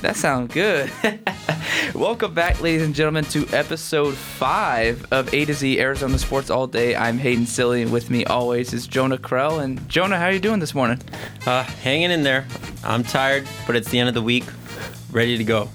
That 0.00 0.16
sounds 0.16 0.54
good. 0.54 0.90
Welcome 1.94 2.32
back, 2.32 2.62
ladies 2.62 2.82
and 2.82 2.94
gentlemen, 2.94 3.24
to 3.26 3.46
episode 3.48 4.14
five 4.14 5.06
of 5.12 5.32
A 5.34 5.44
to 5.44 5.52
Z 5.52 5.78
Arizona 5.78 6.18
Sports 6.18 6.48
All 6.48 6.66
Day. 6.66 6.96
I'm 6.96 7.18
Hayden 7.18 7.44
Silly, 7.44 7.82
and 7.82 7.92
with 7.92 8.08
me 8.08 8.24
always 8.24 8.72
is 8.72 8.86
Jonah 8.86 9.18
Krell. 9.18 9.62
And 9.62 9.86
Jonah, 9.90 10.18
how 10.18 10.26
are 10.26 10.32
you 10.32 10.38
doing 10.38 10.58
this 10.58 10.74
morning? 10.74 11.00
Uh, 11.44 11.64
hanging 11.64 12.10
in 12.10 12.22
there. 12.22 12.46
I'm 12.82 13.04
tired, 13.04 13.46
but 13.66 13.76
it's 13.76 13.90
the 13.90 13.98
end 13.98 14.08
of 14.08 14.14
the 14.14 14.22
week. 14.22 14.44
Ready 15.12 15.36
to 15.36 15.44
go. 15.44 15.68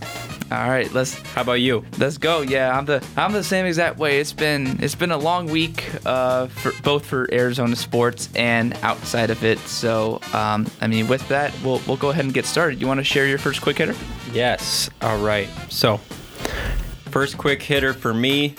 All 0.52 0.70
right, 0.70 0.92
let's 0.94 1.16
How 1.34 1.42
about 1.42 1.54
you? 1.62 1.84
let's 1.98 2.18
go. 2.20 2.42
Yeah, 2.42 2.78
I'm 2.78 2.86
the 2.86 3.04
I'm 3.18 3.34
the 3.34 3.44
same 3.44 3.66
exact 3.66 3.98
way. 3.98 4.20
It's 4.20 4.32
been 4.32 4.78
it's 4.82 4.94
been 4.94 5.12
a 5.12 5.18
long 5.18 5.48
week, 5.48 5.84
uh, 6.06 6.48
for 6.48 6.72
both 6.84 7.06
for 7.06 7.28
Arizona 7.34 7.76
sports 7.76 8.30
and 8.36 8.74
outside 8.84 9.32
of 9.32 9.44
it. 9.44 9.58
So, 9.60 10.22
um, 10.34 10.68
I 10.82 10.88
mean, 10.88 11.08
with 11.08 11.28
that, 11.30 11.52
we'll 11.64 11.82
we'll 11.88 11.98
go 11.98 12.10
ahead 12.12 12.26
and 12.26 12.34
get 12.34 12.46
started. 12.46 12.80
You 12.80 12.86
want 12.86 13.00
to 13.00 13.04
share 13.04 13.26
your 13.26 13.40
first 13.40 13.62
quick 13.62 13.80
hitter? 13.80 13.96
Yes. 14.34 14.90
All 15.02 15.18
right. 15.18 15.50
So, 15.70 15.98
first 17.10 17.38
quick 17.40 17.62
hitter 17.64 17.94
for 17.94 18.14
me. 18.14 18.54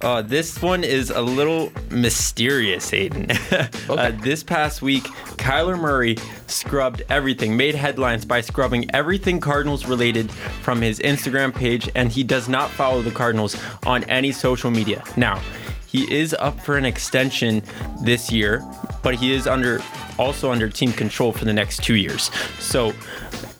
Uh, 0.00 0.22
this 0.22 0.62
one 0.62 0.84
is 0.84 1.10
a 1.10 1.20
little 1.20 1.72
mysterious, 1.90 2.88
Hayden. 2.90 3.26
uh, 3.88 4.12
this 4.22 4.44
past 4.44 4.80
week, 4.80 5.02
Kyler 5.38 5.78
Murray 5.78 6.16
scrubbed 6.46 7.02
everything, 7.08 7.56
made 7.56 7.74
headlines 7.74 8.24
by 8.24 8.40
scrubbing 8.40 8.88
everything 8.94 9.40
Cardinals 9.40 9.86
related 9.86 10.30
from 10.62 10.80
his 10.80 11.00
Instagram 11.00 11.52
page, 11.52 11.90
and 11.96 12.12
he 12.12 12.22
does 12.22 12.48
not 12.48 12.70
follow 12.70 13.02
the 13.02 13.10
Cardinals 13.10 13.60
on 13.86 14.04
any 14.04 14.30
social 14.30 14.70
media. 14.70 15.02
Now, 15.16 15.42
he 15.88 16.08
is 16.14 16.32
up 16.34 16.60
for 16.60 16.76
an 16.76 16.84
extension 16.84 17.62
this 18.04 18.30
year, 18.30 18.64
but 19.02 19.16
he 19.16 19.32
is 19.32 19.48
under 19.48 19.82
also 20.16 20.52
under 20.52 20.68
team 20.68 20.92
control 20.92 21.32
for 21.32 21.44
the 21.44 21.52
next 21.52 21.82
two 21.82 21.96
years. 21.96 22.30
So, 22.60 22.92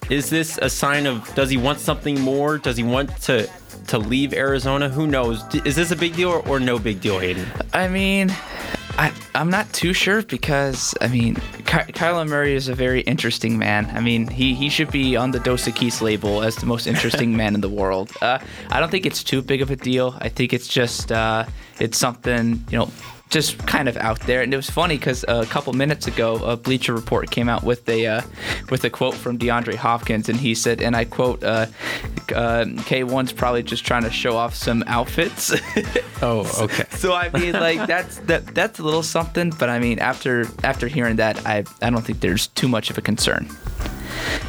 is 0.09 0.31
this 0.31 0.59
a 0.63 0.71
sign 0.71 1.07
of 1.07 1.35
does 1.35 1.51
he 1.51 1.57
want 1.57 1.81
something 1.81 2.21
more? 2.21 2.59
Does 2.59 2.77
he 2.77 2.83
want 2.85 3.17
to 3.23 3.51
to 3.89 3.99
leave 3.99 4.33
Arizona? 4.33 4.89
Who 4.89 5.07
knows? 5.07 5.43
Is 5.65 5.77
this 5.77 5.91
a 5.91 5.97
big 5.97 6.15
deal 6.15 6.31
or, 6.31 6.49
or 6.49 6.61
no 6.61 6.79
big 6.79 7.01
deal, 7.01 7.19
Hayden? 7.19 7.47
I 7.73 7.89
mean, 7.89 8.31
I, 8.99 9.13
I'm 9.35 9.49
not 9.49 9.73
too 9.73 9.93
sure 9.93 10.23
because 10.23 10.95
I 11.01 11.07
mean, 11.09 11.37
Ky- 11.67 11.93
Kyler 11.93 12.29
Murray 12.29 12.55
is 12.55 12.69
a 12.69 12.75
very 12.75 13.03
interesting 13.03 13.57
man. 13.57 13.87
I 13.95 14.01
mean, 14.01 14.27
he, 14.27 14.55
he 14.55 14.69
should 14.69 14.91
be 14.91 15.17
on 15.17 15.31
the 15.31 15.39
Dos 15.39 15.67
Equis 15.67 16.01
label 16.01 16.43
as 16.43 16.57
the 16.57 16.67
most 16.67 16.87
interesting 16.87 17.37
man 17.41 17.55
in 17.55 17.61
the 17.61 17.69
world. 17.69 18.11
Uh, 18.21 18.39
I 18.71 18.81
don't 18.81 18.91
think 18.91 19.07
it's 19.07 19.23
too 19.23 19.41
big 19.41 19.63
of 19.63 19.71
a 19.71 19.77
deal. 19.77 20.17
I 20.21 20.29
think 20.29 20.53
it's 20.53 20.67
just 20.67 21.13
uh, 21.13 21.45
it's 21.79 21.97
something 21.97 22.65
you 22.71 22.79
know. 22.79 22.91
Just 23.31 23.59
kind 23.67 23.89
of 23.89 23.97
out 23.99 24.21
there, 24.21 24.43
and 24.43 24.53
it 24.53 24.57
was 24.57 24.71
funny 24.71 24.97
because 24.97 25.25
a 25.29 25.45
couple 25.47 25.73
minutes 25.73 26.07
ago, 26.07 26.37
a 26.37 26.57
Bleacher 26.57 26.95
Report 26.95 27.31
came 27.31 27.49
out 27.49 27.63
with 27.63 27.89
a 27.89 28.07
uh, 28.07 28.23
with 28.71 28.85
a 28.85 28.91
quote 28.91 29.15
from 29.15 29.39
DeAndre 29.39 29.75
Hopkins, 29.75 30.29
and 30.29 30.39
he 30.39 30.55
said, 30.55 30.81
and 30.81 30.97
I 30.97 31.05
quote, 31.05 31.45
uh, 31.45 31.67
uh, 32.35 32.65
"K1's 32.89 33.33
probably 33.33 33.63
just 33.63 33.85
trying 33.85 34.05
to 34.05 34.11
show 34.11 34.37
off 34.37 34.55
some 34.55 34.83
outfits." 34.87 35.55
Oh, 36.21 36.51
okay. 36.65 36.85
So 36.91 37.15
I 37.15 37.29
mean, 37.29 37.53
like 37.53 37.87
that's 37.87 38.19
that 38.21 38.47
that's 38.53 38.81
a 38.81 38.83
little 38.83 39.05
something, 39.05 39.51
but 39.51 39.69
I 39.69 39.79
mean, 39.79 40.01
after 40.01 40.49
after 40.65 40.89
hearing 40.89 41.17
that, 41.17 41.47
I 41.47 41.63
I 41.81 41.91
don't 41.91 42.03
think 42.05 42.19
there's 42.19 42.49
too 42.49 42.67
much 42.67 42.91
of 42.91 42.99
a 42.99 43.01
concern. 43.01 43.49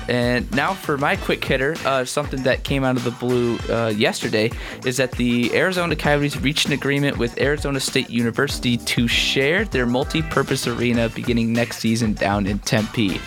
And 0.08 0.52
now 0.52 0.74
for 0.74 0.98
my 0.98 1.16
quick 1.16 1.44
hitter, 1.44 1.76
uh, 1.86 2.04
something 2.04 2.44
that 2.44 2.64
came 2.64 2.84
out 2.84 2.98
of 2.98 3.04
the 3.04 3.12
blue 3.12 3.58
uh, 3.70 3.90
yesterday 3.90 4.52
is 4.86 4.98
that 4.98 5.12
the 5.12 5.56
Arizona 5.56 5.96
Coyotes 5.96 6.36
reached 6.38 6.66
an 6.66 6.74
agreement 6.74 7.18
with 7.18 7.40
Arizona 7.40 7.80
State 7.80 8.10
University 8.10 8.78
to 8.78 9.08
share 9.08 9.66
their 9.66 9.86
multi-purpose 9.86 10.66
arena 10.66 11.10
beginning 11.10 11.54
next 11.54 11.78
season 11.78 12.14
down 12.14 12.48
in 12.48 12.58
Tempe. 12.60 13.22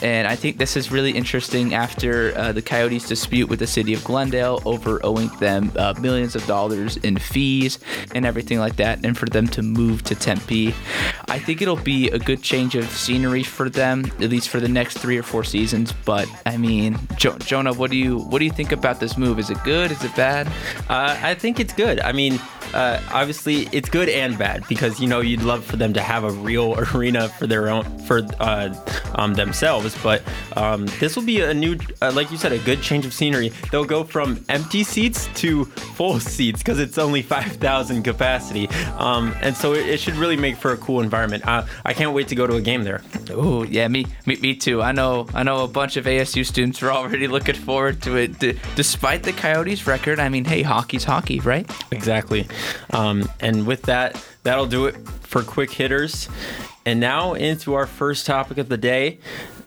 And 0.00 0.28
I 0.28 0.36
think 0.36 0.58
this 0.58 0.76
is 0.76 0.92
really 0.92 1.10
interesting 1.10 1.74
after 1.74 2.32
uh, 2.38 2.52
the 2.52 2.62
Coyotes' 2.62 3.08
dispute 3.08 3.48
with 3.48 3.58
the 3.58 3.66
city 3.66 3.92
of 3.94 4.04
Glendale 4.04 4.62
over 4.64 5.04
owing 5.04 5.28
them 5.40 5.72
uh, 5.76 5.94
millions 6.00 6.36
of 6.36 6.46
dollars 6.46 6.98
in 6.98 7.16
fees 7.18 7.80
and 8.14 8.24
everything 8.24 8.60
like 8.60 8.76
that, 8.76 9.04
and 9.04 9.18
for 9.18 9.26
them 9.26 9.48
to 9.48 9.62
move 9.62 10.04
to 10.04 10.14
Tempe. 10.14 10.72
I 11.26 11.38
think 11.40 11.62
it'll 11.62 11.76
be 11.76 12.10
a 12.10 12.18
good 12.18 12.42
change 12.42 12.76
of 12.76 12.88
scenery 12.90 13.42
for 13.42 13.68
them, 13.68 14.04
at 14.20 14.30
least 14.30 14.50
for 14.50 14.60
the 14.60 14.68
next 14.68 14.98
three 14.98 15.18
or 15.18 15.24
four 15.24 15.42
seasons. 15.42 15.92
But 16.04 16.28
I 16.46 16.56
mean, 16.56 16.98
jo- 17.16 17.38
Jonah, 17.38 17.72
what 17.72 17.90
do 17.90 17.96
you 17.96 18.18
what 18.18 18.38
do 18.38 18.44
you 18.44 18.50
think 18.52 18.72
about 18.72 19.00
this 19.00 19.16
move? 19.16 19.38
Is 19.38 19.50
it 19.50 19.62
good? 19.64 19.90
Is 19.90 20.02
it 20.04 20.14
bad? 20.16 20.46
Uh, 20.88 21.18
I 21.22 21.34
think 21.34 21.60
it's 21.60 21.72
good. 21.72 22.00
I 22.00 22.12
mean, 22.12 22.40
uh, 22.74 23.00
obviously 23.12 23.68
it's 23.72 23.88
good 23.88 24.08
and 24.08 24.36
bad 24.36 24.66
because 24.68 25.00
you 25.00 25.06
know 25.06 25.20
you'd 25.20 25.42
love 25.42 25.64
for 25.64 25.76
them 25.76 25.92
to 25.94 26.00
have 26.00 26.24
a 26.24 26.30
real 26.30 26.78
arena 26.94 27.28
for 27.28 27.46
their 27.46 27.68
own 27.68 27.84
for 28.00 28.22
uh, 28.40 28.74
um, 29.14 29.34
themselves. 29.34 29.96
But 30.02 30.22
um, 30.56 30.86
this 30.98 31.16
will 31.16 31.24
be 31.24 31.40
a 31.40 31.54
new, 31.54 31.76
uh, 32.02 32.12
like 32.14 32.30
you 32.30 32.36
said, 32.36 32.52
a 32.52 32.58
good 32.58 32.82
change 32.82 33.06
of 33.06 33.12
scenery. 33.12 33.52
They'll 33.70 33.84
go 33.84 34.04
from 34.04 34.44
empty 34.48 34.84
seats 34.84 35.28
to 35.36 35.64
full 35.64 36.20
seats 36.34 36.60
because 36.60 36.78
it's 36.78 36.98
only 36.98 37.22
five 37.22 37.52
thousand 37.52 38.02
capacity, 38.02 38.68
um, 38.98 39.34
and 39.40 39.56
so 39.56 39.72
it, 39.74 39.86
it 39.86 40.00
should 40.00 40.14
really 40.16 40.36
make 40.36 40.56
for 40.56 40.72
a 40.72 40.76
cool 40.76 41.00
environment. 41.00 41.46
Uh, 41.46 41.64
I 41.84 41.94
can't 41.94 42.12
wait 42.12 42.28
to 42.28 42.34
go 42.34 42.46
to 42.46 42.56
a 42.56 42.60
game 42.60 42.84
there. 42.84 43.02
Oh 43.30 43.62
yeah, 43.62 43.88
me, 43.88 44.06
me 44.26 44.36
me 44.36 44.54
too. 44.54 44.82
I 44.82 44.92
know 44.92 45.26
I 45.34 45.42
know 45.42 45.64
a 45.64 45.68
bunch 45.78 45.96
of 45.96 46.06
ASU 46.06 46.44
students 46.44 46.82
are 46.82 46.90
already 46.90 47.28
looking 47.28 47.54
forward 47.54 48.02
to 48.02 48.16
it. 48.16 48.36
D- 48.40 48.58
despite 48.74 49.22
the 49.22 49.32
Coyotes' 49.32 49.86
record, 49.86 50.18
I 50.18 50.28
mean, 50.28 50.44
hey, 50.44 50.62
hockey's 50.62 51.04
hockey, 51.04 51.38
right? 51.38 51.70
Exactly. 51.92 52.48
Um, 52.92 53.28
and 53.38 53.64
with 53.64 53.82
that, 53.82 54.20
that'll 54.42 54.66
do 54.66 54.86
it 54.86 54.96
for 55.20 55.44
quick 55.44 55.70
hitters. 55.70 56.28
And 56.84 56.98
now 56.98 57.34
into 57.34 57.74
our 57.74 57.86
first 57.86 58.26
topic 58.26 58.58
of 58.58 58.68
the 58.68 58.76
day. 58.76 59.20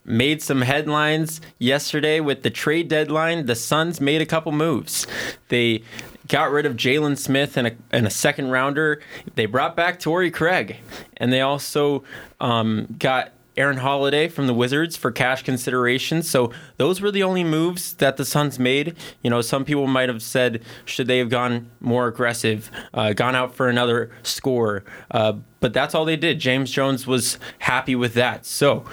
Made 0.04 0.42
some 0.42 0.64
headlines 0.64 1.40
yesterday 1.60 2.20
with 2.20 2.44
the 2.44 2.50
trade 2.50 2.90
deadline. 2.90 3.46
The 3.46 3.56
Suns 3.56 4.02
made 4.02 4.22
a 4.22 4.26
couple 4.26 4.52
moves. 4.52 5.08
They 5.48 5.82
got 6.28 6.52
rid 6.52 6.66
of 6.66 6.76
Jalen 6.76 7.18
Smith 7.18 7.56
and 7.56 7.68
a, 7.68 7.72
and 7.90 8.06
a 8.06 8.10
second 8.10 8.52
rounder. 8.52 9.02
They 9.36 9.46
brought 9.46 9.78
back 9.78 10.02
Torrey 10.02 10.30
Craig. 10.30 10.76
And 11.16 11.32
they 11.32 11.40
also 11.40 12.04
um, 12.42 12.98
got 13.00 13.32
Aaron 13.62 13.78
Holiday 13.78 14.28
from 14.28 14.48
the 14.48 14.56
Wizards 14.56 14.98
for 14.98 15.12
cash 15.12 15.44
consideration. 15.44 16.24
So 16.24 16.52
those 16.78 17.00
were 17.00 17.12
the 17.12 17.22
only 17.22 17.44
moves 17.44 17.94
that 17.94 18.18
the 18.18 18.26
Suns 18.26 18.58
made. 18.58 18.96
You 19.22 19.30
know, 19.30 19.42
some 19.42 19.66
people 19.66 19.86
might 19.86 20.10
have 20.10 20.24
said, 20.24 20.64
should 20.84 21.06
they 21.06 21.20
have 21.20 21.30
gone 21.30 21.70
more 21.80 22.08
aggressive, 22.08 22.72
uh, 22.92 23.14
gone 23.14 23.36
out 23.36 23.54
for 23.54 23.70
another 23.70 24.10
score? 24.24 24.84
Uh, 25.12 25.34
but 25.60 25.74
that's 25.74 25.94
all 25.94 26.06
they 26.06 26.18
did. 26.18 26.40
James 26.40 26.72
Jones 26.72 27.06
was 27.06 27.38
happy 27.60 27.96
with 27.96 28.16
that. 28.16 28.48
So 28.48 28.84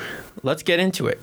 let's 0.43 0.63
get 0.63 0.79
into 0.79 1.07
it. 1.07 1.19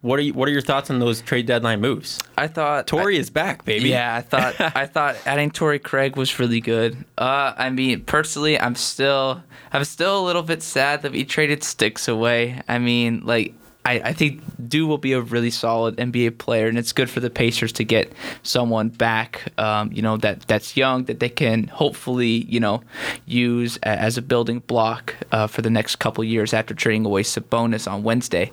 What 0.00 0.20
are 0.20 0.22
you, 0.22 0.32
what 0.32 0.48
are 0.48 0.52
your 0.52 0.60
thoughts 0.60 0.90
on 0.90 1.00
those 1.00 1.20
trade 1.20 1.46
deadline 1.46 1.80
moves? 1.80 2.20
I 2.36 2.46
thought 2.46 2.86
Torrey 2.86 3.16
is 3.18 3.30
back, 3.30 3.64
baby. 3.64 3.88
Yeah, 3.88 4.14
I 4.14 4.20
thought 4.20 4.54
I 4.60 4.86
thought 4.94 5.16
adding 5.26 5.50
Torrey 5.50 5.80
Craig 5.80 6.16
was 6.16 6.38
really 6.38 6.60
good. 6.60 7.04
Uh, 7.16 7.52
I 7.56 7.70
mean, 7.70 8.02
personally, 8.02 8.60
I'm 8.60 8.76
still 8.76 9.42
I'm 9.72 9.84
still 9.84 10.20
a 10.20 10.24
little 10.24 10.44
bit 10.44 10.62
sad 10.62 11.02
that 11.02 11.10
we 11.10 11.24
traded 11.24 11.62
Stix 11.62 12.08
away. 12.08 12.62
I 12.68 12.78
mean, 12.78 13.22
like 13.24 13.54
I, 13.88 14.00
I 14.04 14.12
think 14.12 14.42
Du 14.68 14.86
will 14.86 14.98
be 14.98 15.14
a 15.14 15.20
really 15.20 15.50
solid 15.50 15.96
NBA 15.96 16.36
player, 16.36 16.66
and 16.66 16.76
it's 16.76 16.92
good 16.92 17.08
for 17.08 17.20
the 17.20 17.30
Pacers 17.30 17.72
to 17.72 17.84
get 17.84 18.12
someone 18.42 18.90
back. 18.90 19.50
Um, 19.56 19.90
you 19.92 20.02
know 20.02 20.18
that 20.18 20.42
that's 20.42 20.76
young 20.76 21.04
that 21.04 21.20
they 21.20 21.30
can 21.30 21.68
hopefully 21.68 22.44
you 22.48 22.60
know 22.60 22.82
use 23.24 23.78
as 23.82 24.18
a 24.18 24.22
building 24.22 24.58
block 24.60 25.14
uh, 25.32 25.46
for 25.46 25.62
the 25.62 25.70
next 25.70 25.96
couple 25.96 26.22
years 26.22 26.52
after 26.52 26.74
trading 26.74 27.06
away 27.06 27.22
Sabonis 27.22 27.90
on 27.90 28.02
Wednesday. 28.02 28.52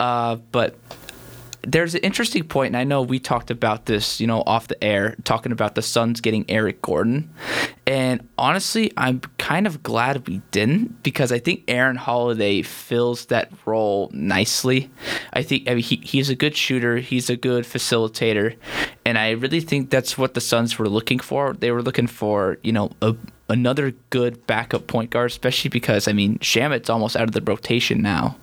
Uh, 0.00 0.36
but 0.36 0.74
there's 1.64 1.94
an 1.94 2.00
interesting 2.00 2.44
point, 2.44 2.68
and 2.68 2.76
I 2.76 2.84
know 2.84 3.02
we 3.02 3.18
talked 3.18 3.50
about 3.50 3.86
this, 3.86 4.20
you 4.20 4.26
know, 4.26 4.42
off 4.46 4.68
the 4.68 4.82
air, 4.82 5.16
talking 5.24 5.52
about 5.52 5.74
the 5.74 5.82
Suns 5.82 6.20
getting 6.20 6.44
Eric 6.48 6.82
Gordon. 6.82 7.30
And 7.86 8.28
honestly, 8.36 8.92
I'm 8.96 9.20
kind 9.38 9.66
of 9.66 9.82
glad 9.82 10.26
we 10.26 10.42
didn't 10.50 11.02
because 11.02 11.30
I 11.30 11.38
think 11.38 11.64
Aaron 11.68 11.96
Holiday 11.96 12.62
fills 12.62 13.26
that 13.26 13.52
role 13.64 14.10
nicely. 14.12 14.90
I 15.32 15.42
think 15.42 15.68
I 15.68 15.74
mean, 15.74 15.84
he, 15.84 15.96
he's 15.96 16.30
a 16.30 16.34
good 16.34 16.56
shooter, 16.56 16.98
he's 16.98 17.30
a 17.30 17.36
good 17.36 17.64
facilitator, 17.64 18.56
and 19.04 19.18
I 19.18 19.30
really 19.30 19.60
think 19.60 19.90
that's 19.90 20.18
what 20.18 20.34
the 20.34 20.40
Suns 20.40 20.78
were 20.78 20.88
looking 20.88 21.18
for. 21.18 21.54
They 21.54 21.70
were 21.70 21.82
looking 21.82 22.06
for, 22.06 22.58
you 22.62 22.72
know, 22.72 22.90
a 23.00 23.14
another 23.48 23.92
good 24.10 24.46
backup 24.46 24.86
point 24.86 25.10
guard, 25.10 25.30
especially 25.30 25.70
because 25.70 26.08
I 26.08 26.12
mean 26.12 26.38
Shamet's 26.38 26.90
almost 26.90 27.16
out 27.16 27.24
of 27.24 27.32
the 27.32 27.42
rotation 27.42 28.02
now. 28.02 28.36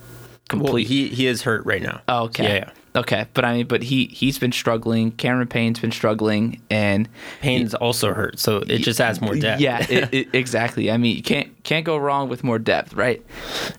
Well, 0.54 0.76
he, 0.76 1.10
he 1.10 1.28
is 1.28 1.44
hurt 1.44 1.66
right 1.66 1.82
now. 1.82 2.02
Oh, 2.08 2.24
okay. 2.24 2.44
Yeah, 2.44 2.56
yeah. 2.56 2.72
Okay, 2.96 3.28
but 3.36 3.46
I 3.46 3.58
mean, 3.58 3.68
but 3.68 3.84
he 3.84 4.08
he's 4.08 4.40
been 4.40 4.52
struggling. 4.52 5.12
Cameron 5.12 5.48
Payne's 5.48 5.80
been 5.80 5.92
struggling, 5.92 6.60
and 6.72 7.08
Payne's 7.40 7.76
also 7.76 8.14
hurt, 8.14 8.40
so 8.40 8.58
it 8.58 8.80
just 8.80 9.00
adds 9.00 9.22
more 9.22 9.36
depth. 9.36 9.62
yeah, 9.62 9.86
it, 9.88 10.14
it, 10.14 10.28
exactly. 10.34 10.90
I 10.90 10.98
mean, 10.98 11.16
you 11.16 11.22
can't 11.22 11.64
can't 11.64 11.86
go 11.86 11.98
wrong 11.98 12.30
with 12.30 12.44
more 12.44 12.58
depth, 12.58 12.94
right? 12.94 13.24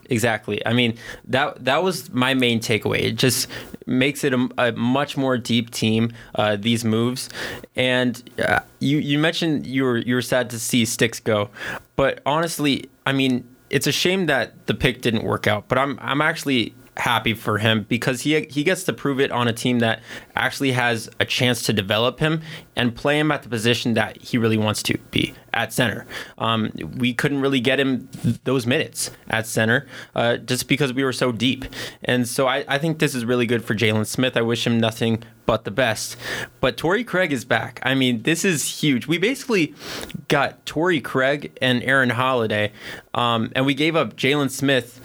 Exactly. 0.08 0.64
I 0.64 0.74
mean, 0.74 0.96
that 1.24 1.64
that 1.64 1.82
was 1.82 2.12
my 2.12 2.34
main 2.34 2.60
takeaway. 2.60 3.00
It 3.00 3.16
just 3.16 3.48
makes 3.84 4.22
it 4.22 4.32
a, 4.32 4.48
a 4.58 4.72
much 4.72 5.16
more 5.16 5.36
deep 5.36 5.70
team. 5.70 6.12
Uh, 6.36 6.54
these 6.54 6.84
moves, 6.84 7.28
and 7.74 8.22
uh, 8.38 8.60
you 8.78 8.98
you 8.98 9.18
mentioned 9.18 9.66
you 9.66 9.82
were 9.82 9.96
you 9.96 10.14
were 10.14 10.22
sad 10.22 10.50
to 10.50 10.58
see 10.60 10.84
Stix 10.84 11.22
go, 11.22 11.50
but 11.96 12.20
honestly, 12.24 12.88
I 13.06 13.12
mean, 13.12 13.44
it's 13.70 13.88
a 13.88 13.92
shame 13.92 14.26
that 14.26 14.68
the 14.68 14.74
pick 14.74 15.02
didn't 15.02 15.24
work 15.24 15.48
out. 15.48 15.66
But 15.66 15.78
I'm 15.78 15.98
I'm 16.00 16.20
actually 16.20 16.74
happy 17.00 17.34
for 17.34 17.58
him 17.58 17.84
because 17.88 18.20
he 18.20 18.40
he 18.42 18.62
gets 18.62 18.84
to 18.84 18.92
prove 18.92 19.18
it 19.20 19.32
on 19.32 19.48
a 19.48 19.52
team 19.52 19.78
that 19.78 20.00
actually 20.36 20.72
has 20.72 21.08
a 21.18 21.24
chance 21.24 21.62
to 21.62 21.72
develop 21.72 22.20
him 22.20 22.42
and 22.76 22.94
play 22.94 23.18
him 23.18 23.32
at 23.32 23.42
the 23.42 23.48
position 23.48 23.94
that 23.94 24.16
he 24.18 24.38
really 24.38 24.58
wants 24.58 24.82
to 24.82 24.96
be 25.10 25.34
at 25.52 25.72
center. 25.72 26.06
Um, 26.38 26.70
we 26.96 27.12
couldn't 27.12 27.40
really 27.40 27.60
get 27.60 27.80
him 27.80 28.06
th- 28.08 28.36
those 28.44 28.66
minutes 28.66 29.10
at 29.28 29.46
center 29.46 29.86
uh, 30.14 30.36
just 30.36 30.68
because 30.68 30.92
we 30.92 31.02
were 31.02 31.12
so 31.12 31.32
deep. 31.32 31.64
And 32.04 32.28
so 32.28 32.46
I, 32.46 32.64
I 32.68 32.78
think 32.78 32.98
this 32.98 33.14
is 33.14 33.24
really 33.24 33.46
good 33.46 33.64
for 33.64 33.74
Jalen 33.74 34.06
Smith. 34.06 34.36
I 34.36 34.42
wish 34.42 34.66
him 34.66 34.78
nothing 34.78 35.22
but 35.46 35.64
the 35.64 35.70
best. 35.70 36.16
But 36.60 36.76
Torrey 36.76 37.02
Craig 37.02 37.32
is 37.32 37.44
back. 37.44 37.80
I 37.82 37.94
mean, 37.94 38.22
this 38.22 38.44
is 38.44 38.82
huge. 38.82 39.06
We 39.06 39.18
basically 39.18 39.74
got 40.28 40.64
Torrey 40.66 41.00
Craig 41.00 41.50
and 41.60 41.82
Aaron 41.82 42.10
Holiday, 42.10 42.72
um, 43.14 43.50
and 43.56 43.66
we 43.66 43.74
gave 43.74 43.96
up 43.96 44.16
Jalen 44.16 44.50
Smith 44.50 45.00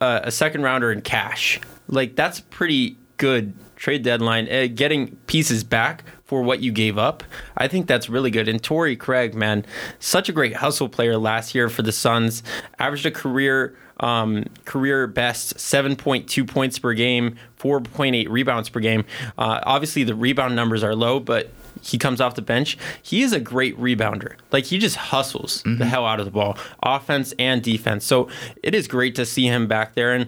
uh, 0.00 0.20
a 0.22 0.30
second 0.30 0.62
rounder 0.62 0.92
in 0.92 1.00
cash. 1.02 1.60
Like 1.88 2.16
that's 2.16 2.40
pretty 2.40 2.96
good 3.16 3.54
trade 3.76 4.02
deadline. 4.02 4.50
Uh, 4.50 4.68
getting 4.72 5.16
pieces 5.26 5.64
back 5.64 6.04
for 6.24 6.42
what 6.42 6.60
you 6.60 6.70
gave 6.72 6.98
up, 6.98 7.22
I 7.56 7.68
think 7.68 7.86
that's 7.86 8.08
really 8.08 8.30
good. 8.30 8.48
And 8.48 8.62
Torrey 8.62 8.96
Craig, 8.96 9.34
man, 9.34 9.64
such 9.98 10.28
a 10.28 10.32
great 10.32 10.56
hustle 10.56 10.88
player 10.88 11.16
last 11.16 11.54
year 11.54 11.68
for 11.68 11.82
the 11.82 11.92
Suns. 11.92 12.42
Averaged 12.78 13.06
a 13.06 13.10
career 13.10 13.76
um, 14.00 14.44
career 14.64 15.06
best 15.06 15.56
7.2 15.56 16.46
points 16.46 16.78
per 16.78 16.94
game, 16.94 17.36
4.8 17.58 18.28
rebounds 18.28 18.68
per 18.68 18.80
game. 18.80 19.04
Uh, 19.36 19.60
obviously, 19.64 20.04
the 20.04 20.14
rebound 20.14 20.54
numbers 20.54 20.84
are 20.84 20.94
low, 20.94 21.18
but 21.18 21.50
he 21.82 21.98
comes 21.98 22.20
off 22.20 22.34
the 22.34 22.42
bench. 22.42 22.76
He 23.02 23.22
is 23.22 23.32
a 23.32 23.40
great 23.40 23.78
rebounder. 23.78 24.34
Like 24.52 24.64
he 24.64 24.78
just 24.78 24.96
hustles 24.96 25.62
mm-hmm. 25.62 25.78
the 25.78 25.86
hell 25.86 26.06
out 26.06 26.20
of 26.20 26.26
the 26.26 26.32
ball, 26.32 26.58
offense 26.82 27.34
and 27.38 27.62
defense. 27.62 28.04
So 28.04 28.28
it 28.62 28.74
is 28.74 28.88
great 28.88 29.14
to 29.16 29.26
see 29.26 29.46
him 29.46 29.66
back 29.66 29.94
there. 29.94 30.12
And 30.12 30.26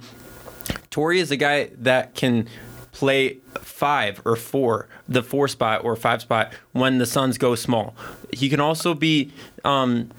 Torrey 0.90 1.20
is 1.20 1.30
a 1.30 1.36
guy 1.36 1.70
that 1.78 2.14
can 2.14 2.48
play 2.92 3.38
five 3.60 4.20
or 4.24 4.36
four, 4.36 4.88
the 5.08 5.22
four 5.22 5.48
spot 5.48 5.84
or 5.84 5.96
five 5.96 6.22
spot 6.22 6.52
when 6.72 6.98
the 6.98 7.06
Suns 7.06 7.38
go 7.38 7.54
small. 7.54 7.94
He 8.32 8.48
can 8.48 8.60
also 8.60 8.94
be. 8.94 9.32
Um, 9.64 10.10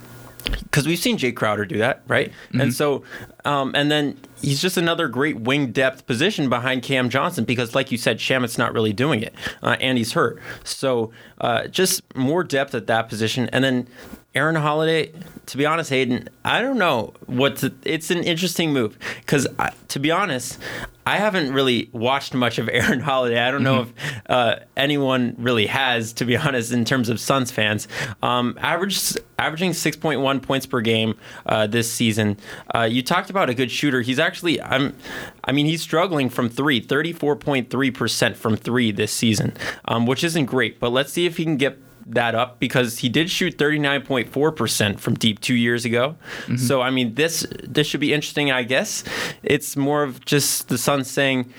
because 0.51 0.87
we've 0.87 0.99
seen 0.99 1.17
Jae 1.17 1.35
Crowder 1.35 1.65
do 1.65 1.77
that, 1.79 2.01
right? 2.07 2.29
Mm-hmm. 2.29 2.61
And 2.61 2.73
so, 2.73 3.03
um, 3.45 3.73
and 3.75 3.91
then 3.91 4.17
he's 4.41 4.61
just 4.61 4.77
another 4.77 5.07
great 5.07 5.39
wing 5.39 5.71
depth 5.71 6.05
position 6.05 6.49
behind 6.49 6.83
Cam 6.83 7.09
Johnson 7.09 7.45
because, 7.45 7.75
like 7.75 7.91
you 7.91 7.97
said, 7.97 8.17
Shamet's 8.19 8.57
not 8.57 8.73
really 8.73 8.93
doing 8.93 9.21
it, 9.21 9.33
uh, 9.63 9.77
and 9.79 9.97
he's 9.97 10.13
hurt. 10.13 10.41
So, 10.63 11.11
uh, 11.39 11.67
just 11.67 12.01
more 12.15 12.43
depth 12.43 12.75
at 12.75 12.87
that 12.87 13.09
position, 13.09 13.49
and 13.51 13.63
then 13.63 13.87
Aaron 14.33 14.55
Holiday. 14.55 15.11
To 15.47 15.57
be 15.57 15.65
honest, 15.65 15.89
Hayden, 15.89 16.29
I 16.45 16.61
don't 16.61 16.77
know 16.77 17.13
what. 17.25 17.57
To, 17.57 17.73
it's 17.83 18.11
an 18.11 18.23
interesting 18.23 18.71
move 18.71 18.97
because, 19.19 19.47
to 19.89 19.99
be 19.99 20.09
honest, 20.09 20.57
I 21.05 21.17
haven't 21.17 21.51
really 21.51 21.89
watched 21.91 22.33
much 22.33 22.57
of 22.57 22.69
Aaron 22.71 23.01
Holiday. 23.01 23.39
I 23.39 23.51
don't 23.51 23.63
know 23.63 23.83
mm-hmm. 23.83 23.99
if 23.99 24.21
uh, 24.29 24.55
anyone 24.77 25.35
really 25.37 25.67
has, 25.67 26.13
to 26.13 26.25
be 26.25 26.37
honest, 26.37 26.71
in 26.71 26.85
terms 26.85 27.09
of 27.09 27.19
Suns 27.19 27.51
fans. 27.51 27.87
Um, 28.23 28.57
average, 28.61 29.17
averaging 29.37 29.71
6.1 29.71 30.41
points 30.41 30.65
per 30.65 30.79
game 30.79 31.17
uh, 31.45 31.67
this 31.67 31.91
season. 31.91 32.37
Uh, 32.73 32.83
you 32.83 33.01
talked 33.01 33.29
about 33.29 33.49
a 33.49 33.53
good 33.53 33.71
shooter. 33.71 34.01
He's 34.01 34.19
actually, 34.19 34.61
I'm, 34.61 34.95
I 35.43 35.51
mean, 35.51 35.65
he's 35.65 35.81
struggling 35.81 36.29
from 36.29 36.47
three, 36.47 36.81
34.3% 36.81 38.35
from 38.35 38.55
three 38.55 38.91
this 38.91 39.11
season, 39.11 39.53
um, 39.85 40.05
which 40.05 40.23
isn't 40.23 40.45
great. 40.45 40.79
But 40.79 40.91
let's 40.91 41.11
see 41.11 41.25
if 41.25 41.35
he 41.37 41.43
can 41.43 41.57
get 41.57 41.77
that 42.13 42.35
up 42.35 42.59
because 42.59 42.99
he 42.99 43.09
did 43.09 43.29
shoot 43.29 43.57
39.4% 43.57 44.99
from 44.99 45.15
deep 45.15 45.39
2 45.39 45.55
years 45.55 45.85
ago. 45.85 46.15
Mm-hmm. 46.43 46.57
So 46.57 46.81
I 46.81 46.89
mean 46.89 47.15
this 47.15 47.45
this 47.63 47.87
should 47.87 47.99
be 47.99 48.13
interesting 48.13 48.51
I 48.51 48.63
guess. 48.63 49.03
It's 49.43 49.75
more 49.75 50.03
of 50.03 50.23
just 50.25 50.69
the 50.69 50.77
Suns 50.77 51.09
saying 51.09 51.53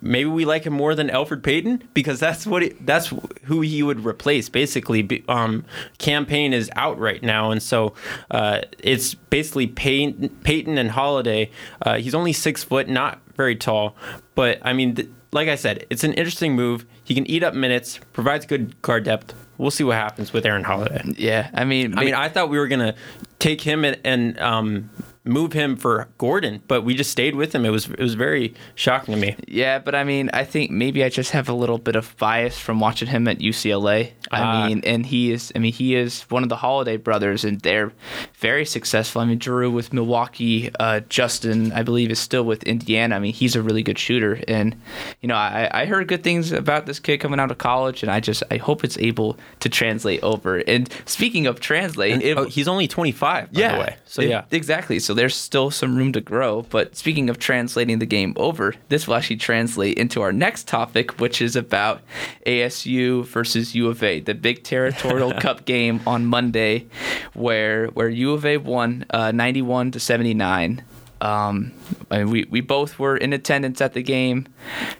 maybe 0.00 0.28
we 0.28 0.44
like 0.44 0.64
him 0.64 0.72
more 0.72 0.94
than 0.94 1.08
Elfrid 1.08 1.42
Payton 1.42 1.88
because 1.94 2.20
that's 2.20 2.46
what 2.46 2.62
he, 2.62 2.68
that's 2.80 3.12
who 3.44 3.60
he 3.60 3.82
would 3.82 4.04
replace 4.04 4.48
basically. 4.48 5.24
Um, 5.28 5.64
Cam 5.98 6.26
Payne 6.26 6.52
is 6.52 6.70
out 6.76 6.98
right 6.98 7.22
now, 7.22 7.50
and 7.50 7.62
so 7.62 7.94
uh, 8.30 8.62
it's 8.78 9.14
basically 9.14 9.66
Payton, 9.66 10.28
Payton 10.42 10.78
and 10.78 10.90
Holiday. 10.90 11.50
Uh, 11.82 11.96
he's 11.96 12.14
only 12.14 12.32
six 12.32 12.64
foot, 12.64 12.88
not 12.88 13.20
very 13.36 13.56
tall, 13.56 13.96
but 14.34 14.58
I 14.62 14.72
mean, 14.72 14.94
th- 14.94 15.08
like 15.32 15.48
I 15.48 15.56
said, 15.56 15.86
it's 15.90 16.04
an 16.04 16.12
interesting 16.14 16.54
move. 16.54 16.86
He 17.04 17.14
can 17.14 17.26
eat 17.26 17.42
up 17.42 17.54
minutes, 17.54 18.00
provides 18.12 18.46
good 18.46 18.80
guard 18.82 19.04
depth, 19.04 19.34
we'll 19.58 19.70
see 19.70 19.84
what 19.84 19.96
happens 19.96 20.32
with 20.32 20.44
Aaron 20.46 20.64
Holiday. 20.64 21.02
Yeah, 21.16 21.50
I 21.54 21.64
mean, 21.64 21.98
I 21.98 22.04
mean, 22.04 22.14
I 22.14 22.28
thought 22.28 22.48
we 22.50 22.58
were 22.58 22.68
gonna 22.68 22.94
take 23.38 23.60
him 23.60 23.84
and, 23.84 23.98
and 24.04 24.38
um, 24.40 24.90
move 25.26 25.52
him 25.52 25.76
for 25.76 26.08
Gordon, 26.18 26.62
but 26.68 26.82
we 26.82 26.94
just 26.94 27.10
stayed 27.10 27.34
with 27.34 27.54
him. 27.54 27.64
It 27.66 27.70
was 27.70 27.86
it 27.86 27.98
was 27.98 28.14
very 28.14 28.54
shocking 28.74 29.14
to 29.14 29.20
me. 29.20 29.36
Yeah, 29.46 29.78
but 29.78 29.94
I 29.94 30.04
mean, 30.04 30.30
I 30.32 30.44
think 30.44 30.70
maybe 30.70 31.02
I 31.02 31.08
just 31.08 31.32
have 31.32 31.48
a 31.48 31.52
little 31.52 31.78
bit 31.78 31.96
of 31.96 32.16
bias 32.16 32.58
from 32.58 32.80
watching 32.80 33.08
him 33.08 33.26
at 33.28 33.38
UCLA. 33.38 34.12
I 34.30 34.40
uh, 34.40 34.68
mean, 34.68 34.82
and 34.84 35.04
he 35.04 35.32
is 35.32 35.52
I 35.54 35.58
mean, 35.58 35.72
he 35.72 35.96
is 35.96 36.22
one 36.22 36.42
of 36.42 36.48
the 36.48 36.56
Holiday 36.56 36.96
brothers 36.96 37.44
and 37.44 37.60
they're 37.60 37.92
very 38.38 38.64
successful. 38.64 39.20
I 39.20 39.24
mean, 39.24 39.38
Drew 39.38 39.70
with 39.70 39.92
Milwaukee, 39.92 40.70
uh, 40.78 41.00
Justin, 41.08 41.72
I 41.72 41.82
believe 41.82 42.10
is 42.10 42.20
still 42.20 42.44
with 42.44 42.62
Indiana. 42.62 43.16
I 43.16 43.18
mean, 43.18 43.34
he's 43.34 43.56
a 43.56 43.62
really 43.62 43.82
good 43.82 43.98
shooter 43.98 44.40
and 44.46 44.80
you 45.20 45.28
know, 45.28 45.36
I, 45.36 45.68
I 45.72 45.86
heard 45.86 46.06
good 46.08 46.22
things 46.22 46.52
about 46.52 46.86
this 46.86 47.00
kid 47.00 47.18
coming 47.18 47.40
out 47.40 47.50
of 47.50 47.58
college 47.58 48.02
and 48.02 48.12
I 48.12 48.20
just 48.20 48.42
I 48.50 48.58
hope 48.58 48.84
it's 48.84 48.98
able 48.98 49.36
to 49.60 49.68
translate 49.68 50.22
over. 50.22 50.58
And 50.58 50.88
speaking 51.04 51.46
of 51.46 51.60
translate, 51.60 52.12
and, 52.12 52.22
it, 52.22 52.38
oh, 52.38 52.44
he's 52.44 52.68
only 52.68 52.86
25 52.86 53.52
by 53.52 53.60
yeah, 53.60 53.72
the 53.72 53.78
way. 53.80 53.96
So 54.04 54.22
it, 54.22 54.28
yeah. 54.28 54.44
Exactly. 54.50 54.98
So 54.98 55.15
there's 55.16 55.34
still 55.34 55.70
some 55.70 55.96
room 55.96 56.12
to 56.12 56.20
grow. 56.20 56.62
But 56.62 56.96
speaking 56.96 57.28
of 57.28 57.38
translating 57.38 57.98
the 57.98 58.06
game 58.06 58.32
over, 58.36 58.74
this 58.88 59.06
will 59.06 59.16
actually 59.16 59.36
translate 59.36 59.98
into 59.98 60.22
our 60.22 60.32
next 60.32 60.68
topic, 60.68 61.18
which 61.20 61.42
is 61.42 61.56
about 61.56 62.02
ASU 62.46 63.24
versus 63.26 63.74
U 63.74 63.88
of 63.88 64.02
A, 64.02 64.20
the 64.20 64.34
big 64.34 64.62
territorial 64.62 65.32
cup 65.40 65.64
game 65.64 66.00
on 66.06 66.26
Monday, 66.26 66.86
where 67.34 67.86
where 67.88 68.08
U 68.08 68.32
of 68.32 68.44
A 68.46 68.58
won 68.58 69.04
uh, 69.10 69.32
91 69.32 69.90
to 69.92 70.00
79. 70.00 70.84
Um, 71.20 71.72
I 72.10 72.18
mean, 72.18 72.30
we, 72.30 72.44
we 72.50 72.60
both 72.60 72.98
were 72.98 73.16
in 73.16 73.32
attendance 73.32 73.80
at 73.80 73.94
the 73.94 74.02
game. 74.02 74.46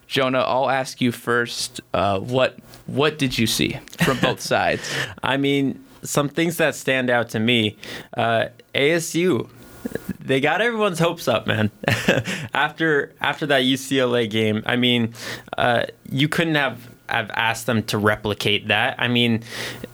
Jonah, 0.07 0.41
I'll 0.41 0.71
ask 0.71 1.01
you 1.01 1.13
first. 1.13 1.81
Uh, 1.93 2.19
what 2.19 2.59
what 2.87 3.19
did 3.19 3.39
you 3.39 3.47
see 3.47 3.79
from 3.99 4.19
both 4.21 4.41
sides? 4.55 4.91
I 5.23 5.37
mean, 5.37 5.85
some 6.03 6.29
things 6.29 6.57
that 6.57 6.75
stand 6.75 7.11
out 7.11 7.29
to 7.31 7.41
me. 7.41 7.77
Uh, 8.17 8.47
ASU 8.75 9.49
they 10.21 10.41
got 10.41 10.61
everyone's 10.61 10.99
hopes 10.99 11.29
up, 11.29 11.47
man. 11.47 11.71
after 12.55 13.15
after 13.21 13.47
that 13.47 13.63
UCLA 13.63 14.29
game, 14.29 14.63
I 14.67 14.77
mean, 14.77 15.15
uh, 15.57 15.85
you 16.11 16.29
couldn't 16.29 16.57
have 16.57 16.89
have 17.09 17.31
asked 17.31 17.67
them 17.67 17.83
to 17.85 17.99
replicate 17.99 18.69
that. 18.69 18.97
I 18.99 19.09
mean, 19.09 19.43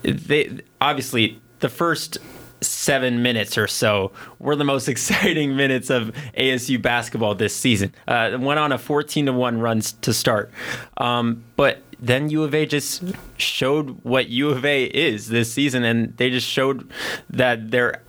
they 0.01 0.59
obviously 0.81 1.39
the 1.59 1.69
first 1.69 2.17
seven 2.61 3.21
minutes 3.21 3.57
or 3.57 3.67
so 3.67 4.11
were 4.39 4.55
the 4.55 4.63
most 4.63 4.87
exciting 4.89 5.55
minutes 5.55 5.89
of 5.89 6.11
ASU 6.37 6.81
basketball 6.81 7.35
this 7.35 7.55
season. 7.55 7.93
Uh, 8.07 8.37
went 8.39 8.59
on 8.59 8.71
a 8.71 8.77
14 8.77 9.27
to 9.27 9.33
one 9.33 9.59
run 9.59 9.81
to 9.81 10.13
start, 10.13 10.51
um, 10.97 11.43
but 11.55 11.81
then 11.99 12.29
U 12.29 12.43
of 12.43 12.53
A 12.53 12.65
just 12.65 13.03
showed 13.37 14.03
what 14.03 14.27
U 14.27 14.49
of 14.49 14.65
A 14.65 14.83
is 14.83 15.29
this 15.29 15.53
season, 15.53 15.83
and 15.83 16.15
they 16.17 16.29
just 16.29 16.47
showed 16.47 16.89
that 17.29 17.71
they're 17.71 18.01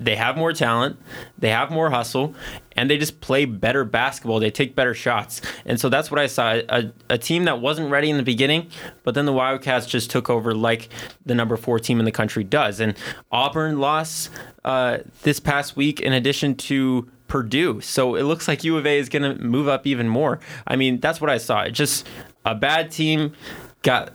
they 0.00 0.16
have 0.16 0.36
more 0.36 0.52
talent, 0.52 0.98
they 1.38 1.50
have 1.50 1.70
more 1.70 1.90
hustle, 1.90 2.34
and 2.74 2.90
they 2.90 2.96
just 2.96 3.20
play 3.20 3.44
better 3.44 3.84
basketball. 3.84 4.40
They 4.40 4.50
take 4.50 4.74
better 4.74 4.94
shots. 4.94 5.42
And 5.66 5.78
so 5.78 5.90
that's 5.90 6.10
what 6.10 6.18
I 6.18 6.26
saw 6.26 6.60
a, 6.68 6.90
a 7.10 7.18
team 7.18 7.44
that 7.44 7.60
wasn't 7.60 7.90
ready 7.90 8.08
in 8.08 8.16
the 8.16 8.22
beginning, 8.22 8.70
but 9.04 9.14
then 9.14 9.26
the 9.26 9.32
Wildcats 9.32 9.86
just 9.86 10.10
took 10.10 10.30
over 10.30 10.54
like 10.54 10.88
the 11.26 11.34
number 11.34 11.56
four 11.56 11.78
team 11.78 11.98
in 11.98 12.06
the 12.06 12.12
country 12.12 12.42
does. 12.42 12.80
And 12.80 12.96
Auburn 13.30 13.78
lost 13.78 14.30
uh, 14.64 14.98
this 15.22 15.38
past 15.38 15.76
week 15.76 16.00
in 16.00 16.14
addition 16.14 16.54
to 16.54 17.08
Purdue. 17.28 17.80
So 17.80 18.16
it 18.16 18.22
looks 18.22 18.48
like 18.48 18.64
U 18.64 18.76
of 18.78 18.86
A 18.86 18.98
is 18.98 19.08
going 19.08 19.22
to 19.22 19.40
move 19.40 19.68
up 19.68 19.86
even 19.86 20.08
more. 20.08 20.40
I 20.66 20.76
mean, 20.76 20.98
that's 20.98 21.20
what 21.20 21.30
I 21.30 21.38
saw. 21.38 21.62
It 21.62 21.72
just 21.72 22.06
a 22.44 22.54
bad 22.54 22.90
team 22.90 23.34
got 23.82 24.12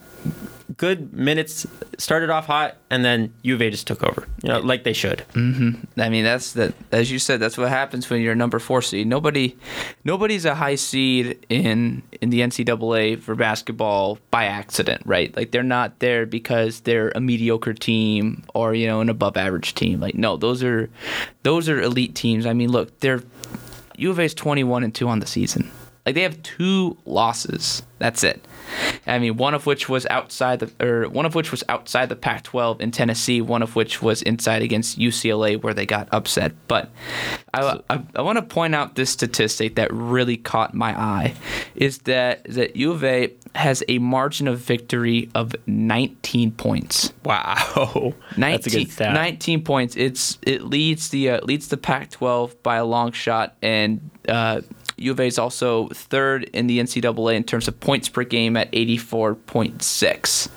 good 0.78 1.14
minutes, 1.14 1.66
started 1.98 2.30
off 2.30 2.48
hot, 2.48 2.78
and 2.90 3.04
then 3.06 3.34
U 3.44 3.56
of 3.56 3.62
A 3.62 3.70
just 3.70 3.88
took 3.88 4.04
over, 4.04 4.28
you 4.44 4.50
know, 4.50 4.60
like 4.60 4.84
they 4.84 4.94
should. 4.94 5.20
Mm-hmm. 5.34 6.00
I 6.00 6.10
mean, 6.10 6.24
that's 6.24 6.54
that. 6.54 6.74
As 6.92 7.12
you 7.12 7.20
said, 7.20 7.40
that's 7.40 7.58
what 7.58 7.70
happens 7.70 8.10
when 8.10 8.22
you're 8.22 8.34
a 8.34 8.36
number 8.36 8.60
four 8.60 8.82
seed. 8.82 9.08
Nobody, 9.08 9.58
nobody's 10.04 10.46
a 10.46 10.56
high 10.56 10.76
seed 10.76 11.46
in 11.50 12.04
in 12.22 12.30
the 12.30 12.42
NCAA 12.42 13.22
for 13.22 13.36
basketball 13.36 14.20
by 14.32 14.46
accident, 14.46 15.02
right? 15.06 15.36
Like 15.36 15.52
they're 15.52 15.64
not 15.64 16.00
there 16.00 16.26
because 16.26 16.82
they're 16.82 17.12
a 17.16 17.22
mediocre 17.22 17.74
team 17.74 18.44
or 18.54 18.74
you 18.74 18.88
know 18.88 19.02
an 19.02 19.10
above 19.10 19.38
average 19.38 19.76
team. 19.76 20.00
Like 20.00 20.16
no, 20.16 20.38
those 20.38 20.64
are 20.64 20.90
those 21.44 21.70
are 21.70 21.82
elite 21.82 22.16
teams. 22.16 22.46
I 22.46 22.54
mean, 22.54 22.72
look, 22.72 23.00
they're 23.00 23.22
U 23.98 24.12
of 24.12 24.20
A's 24.20 24.34
21 24.34 24.84
and 24.84 24.94
two 24.94 25.08
on 25.08 25.20
the 25.20 25.28
season. 25.28 25.72
Like 26.06 26.16
they 26.16 26.22
have 26.22 26.42
two 26.44 26.98
losses. 27.06 27.82
That's 27.98 28.24
it. 28.24 28.46
I 29.08 29.20
mean, 29.20 29.38
one 29.38 29.54
of 29.54 29.66
which 29.66 29.88
was 29.88 30.06
outside 30.08 30.60
the, 30.60 30.86
or 30.86 31.08
one 31.10 31.26
of 31.26 31.36
which 31.36 31.52
was 31.52 31.64
outside 31.70 32.10
the 32.10 32.16
Pac-12 32.16 32.82
in 32.82 32.92
Tennessee. 32.92 33.42
One 33.42 33.62
of 33.62 33.76
which 33.76 34.02
was 34.02 34.22
inside 34.22 34.62
against 34.62 34.98
UCLA, 34.98 35.62
where 35.62 35.74
they 35.74 35.86
got 35.86 36.08
upset. 36.12 36.54
But 36.68 36.90
I, 37.54 37.80
I, 37.90 38.04
I 38.16 38.22
want 38.22 38.38
to 38.38 38.42
point 38.42 38.76
out 38.76 38.96
this 38.96 39.10
statistic 39.10 39.76
that 39.76 39.92
really 39.94 40.38
caught 40.38 40.74
my 40.74 41.00
eye, 41.00 41.36
is 41.76 42.00
that 42.00 42.44
that 42.46 42.76
U 42.76 42.92
of 42.92 43.04
A 43.04 43.32
has 43.56 43.84
a 43.88 44.00
margin 44.00 44.48
of 44.48 44.60
victory 44.60 45.30
of 45.34 45.56
19 45.66 46.52
points. 46.52 47.14
Wow, 47.24 48.14
19, 48.38 48.38
that's 48.38 48.68
a 48.68 48.70
good 48.70 48.92
stat. 48.92 49.14
19 49.14 49.64
points. 49.64 49.96
It's 49.96 50.38
it 50.42 50.64
leads 50.64 51.10
the 51.10 51.32
uh, 51.32 51.42
leads 51.46 51.68
the 51.68 51.78
Pac-12 51.78 52.56
by 52.64 52.78
a 52.78 52.86
long 52.86 53.12
shot, 53.12 53.56
and 53.62 54.10
uh, 54.28 54.62
U 54.98 55.12
of 55.12 55.20
A 55.20 55.24
is 55.26 55.38
also 55.38 55.90
third 55.90 56.44
in 56.54 56.68
the 56.68 56.80
NCAA 56.80 57.36
in 57.36 57.44
terms 57.44 57.68
of 57.68 57.80
points 57.80 58.08
per 58.10 58.24
game 58.24 58.56
at 58.56 58.72
84.6. 58.72 60.50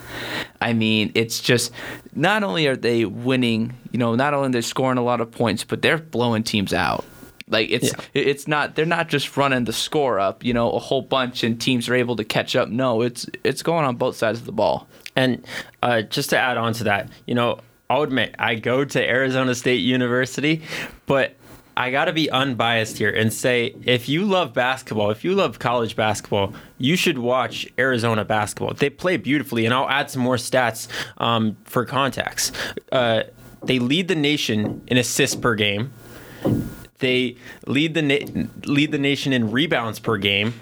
I 0.61 0.73
mean, 0.73 1.13
it's 1.15 1.41
just 1.41 1.73
not 2.15 2.43
only 2.43 2.67
are 2.67 2.77
they 2.77 3.05
winning, 3.05 3.75
you 3.93 3.99
know, 3.99 4.15
not 4.15 4.35
only 4.35 4.51
they're 4.51 4.63
scoring 4.63 4.99
a 4.99 5.03
lot 5.05 5.21
of 5.21 5.31
points, 5.31 5.65
but 5.65 5.83
they're 5.83 5.99
blowing 5.99 6.43
teams 6.43 6.73
out. 6.73 7.05
Like 7.51 7.71
it's 7.71 7.87
Yeah. 7.87 8.23
it's 8.23 8.47
not 8.47 8.75
they're 8.75 8.85
not 8.85 9.09
just 9.09 9.37
running 9.37 9.65
the 9.65 9.73
score 9.73 10.21
up, 10.21 10.45
you 10.45 10.53
know, 10.53 10.71
a 10.73 10.79
whole 10.79 11.01
bunch 11.03 11.43
and 11.45 11.59
teams 11.59 11.89
are 11.89 11.95
able 11.95 12.17
to 12.17 12.25
catch 12.25 12.55
up. 12.55 12.69
No, 12.69 13.01
it's 13.03 13.27
it's 13.43 13.63
going 13.63 13.87
on 13.87 13.97
both 13.97 14.17
sides 14.17 14.39
of 14.41 14.45
the 14.47 14.53
ball. 14.53 14.87
And 15.17 15.45
uh, 15.83 16.03
just 16.03 16.31
to 16.31 16.39
add 16.39 16.59
on 16.59 16.75
to 16.75 16.85
that, 16.85 17.09
you 17.27 17.35
know, 17.35 17.61
I'll 17.89 18.03
admit 18.03 18.35
I 18.39 18.57
go 18.57 18.85
to 18.85 19.03
Arizona 19.03 19.55
State 19.55 19.81
University, 19.81 20.63
but 21.07 21.35
I 21.79 21.93
got 21.93 22.07
to 22.07 22.13
be 22.13 22.29
unbiased 22.29 22.99
here 22.99 23.11
and 23.11 23.33
say 23.33 23.77
if 23.85 24.09
you 24.09 24.25
love 24.25 24.53
basketball, 24.53 25.13
if 25.13 25.23
you 25.23 25.33
love 25.37 25.61
college 25.61 25.95
basketball, 25.95 26.53
you 26.77 26.97
should 26.97 27.19
watch 27.19 27.69
Arizona 27.79 28.25
basketball. 28.25 28.75
They 28.75 28.91
play 28.91 29.17
beautifully, 29.17 29.65
and 29.65 29.73
I'll 29.73 29.89
add 29.89 30.11
some 30.11 30.21
more 30.21 30.35
stats 30.35 30.89
um, 31.19 31.57
for 31.63 31.85
context. 31.85 32.53
Uh, 32.91 33.23
they 33.63 33.79
lead 33.79 34.09
the 34.09 34.17
nation 34.17 34.83
in 34.89 34.97
assists 34.97 35.37
per 35.37 35.55
game. 35.55 35.93
They 36.99 37.37
lead 37.67 37.95
the 37.95 38.03
na- 38.03 38.47
lead 38.65 38.93
the 38.93 38.99
nation 38.99 39.33
in 39.33 39.51
rebounds 39.51 39.99
per 39.99 40.17
game, 40.17 40.55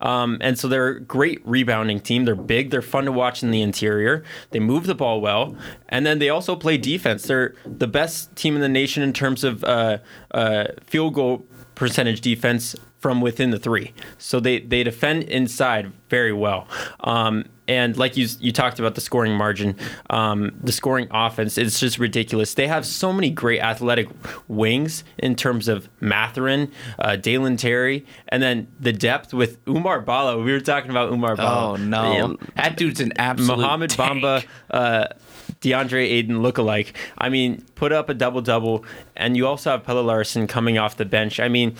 um, 0.00 0.38
and 0.40 0.58
so 0.58 0.68
they're 0.68 0.88
a 0.88 1.00
great 1.00 1.40
rebounding 1.46 2.00
team. 2.00 2.24
They're 2.24 2.34
big. 2.34 2.70
They're 2.70 2.82
fun 2.82 3.04
to 3.04 3.12
watch 3.12 3.42
in 3.42 3.50
the 3.50 3.62
interior. 3.62 4.24
They 4.50 4.60
move 4.60 4.86
the 4.86 4.94
ball 4.94 5.20
well, 5.20 5.56
and 5.88 6.04
then 6.04 6.18
they 6.18 6.28
also 6.28 6.56
play 6.56 6.78
defense. 6.78 7.24
They're 7.24 7.54
the 7.64 7.86
best 7.86 8.34
team 8.36 8.54
in 8.56 8.60
the 8.60 8.68
nation 8.68 9.02
in 9.02 9.12
terms 9.12 9.44
of 9.44 9.62
uh, 9.64 9.98
uh, 10.32 10.66
field 10.84 11.14
goal 11.14 11.46
percentage 11.74 12.20
defense 12.20 12.76
from 12.98 13.20
within 13.20 13.50
the 13.50 13.58
three. 13.58 13.92
So 14.18 14.40
they 14.40 14.60
they 14.60 14.82
defend 14.82 15.24
inside 15.24 15.92
very 16.08 16.32
well. 16.32 16.66
Um, 17.00 17.44
and 17.66 17.96
like 17.96 18.16
you 18.16 18.28
you 18.40 18.52
talked 18.52 18.78
about 18.78 18.94
the 18.94 19.00
scoring 19.00 19.34
margin, 19.36 19.76
um, 20.10 20.52
the 20.62 20.72
scoring 20.72 21.08
offense, 21.10 21.58
it's 21.58 21.80
just 21.80 21.98
ridiculous. 21.98 22.54
They 22.54 22.66
have 22.66 22.84
so 22.86 23.12
many 23.12 23.30
great 23.30 23.60
athletic 23.60 24.08
wings 24.48 25.04
in 25.18 25.34
terms 25.34 25.68
of 25.68 25.88
Mathurin, 26.00 26.70
uh, 26.98 27.16
Dalen 27.16 27.56
Terry, 27.56 28.06
and 28.28 28.42
then 28.42 28.68
the 28.80 28.92
depth 28.92 29.32
with 29.32 29.64
Oumar 29.64 30.04
Ballo. 30.04 30.42
We 30.42 30.52
were 30.52 30.60
talking 30.60 30.90
about 30.90 31.10
Oumar 31.10 31.36
Ballo. 31.36 31.72
Oh 31.72 31.76
no, 31.76 32.36
that 32.56 32.76
dude's 32.76 33.00
an 33.00 33.12
absolute 33.16 33.58
Mohamed 33.58 33.90
tank. 33.90 34.22
Bamba, 34.22 34.46
uh, 34.70 35.08
DeAndre 35.64 36.04
Ayton 36.04 36.36
lookalike. 36.40 36.92
I 37.16 37.30
mean, 37.30 37.64
put 37.74 37.90
up 37.92 38.08
a 38.08 38.14
double 38.14 38.42
double, 38.42 38.84
and 39.16 39.36
you 39.36 39.46
also 39.46 39.70
have 39.70 39.82
Pelle 39.84 40.02
Larsson 40.02 40.46
coming 40.46 40.76
off 40.76 40.96
the 40.96 41.06
bench. 41.06 41.40
I 41.40 41.48
mean, 41.48 41.74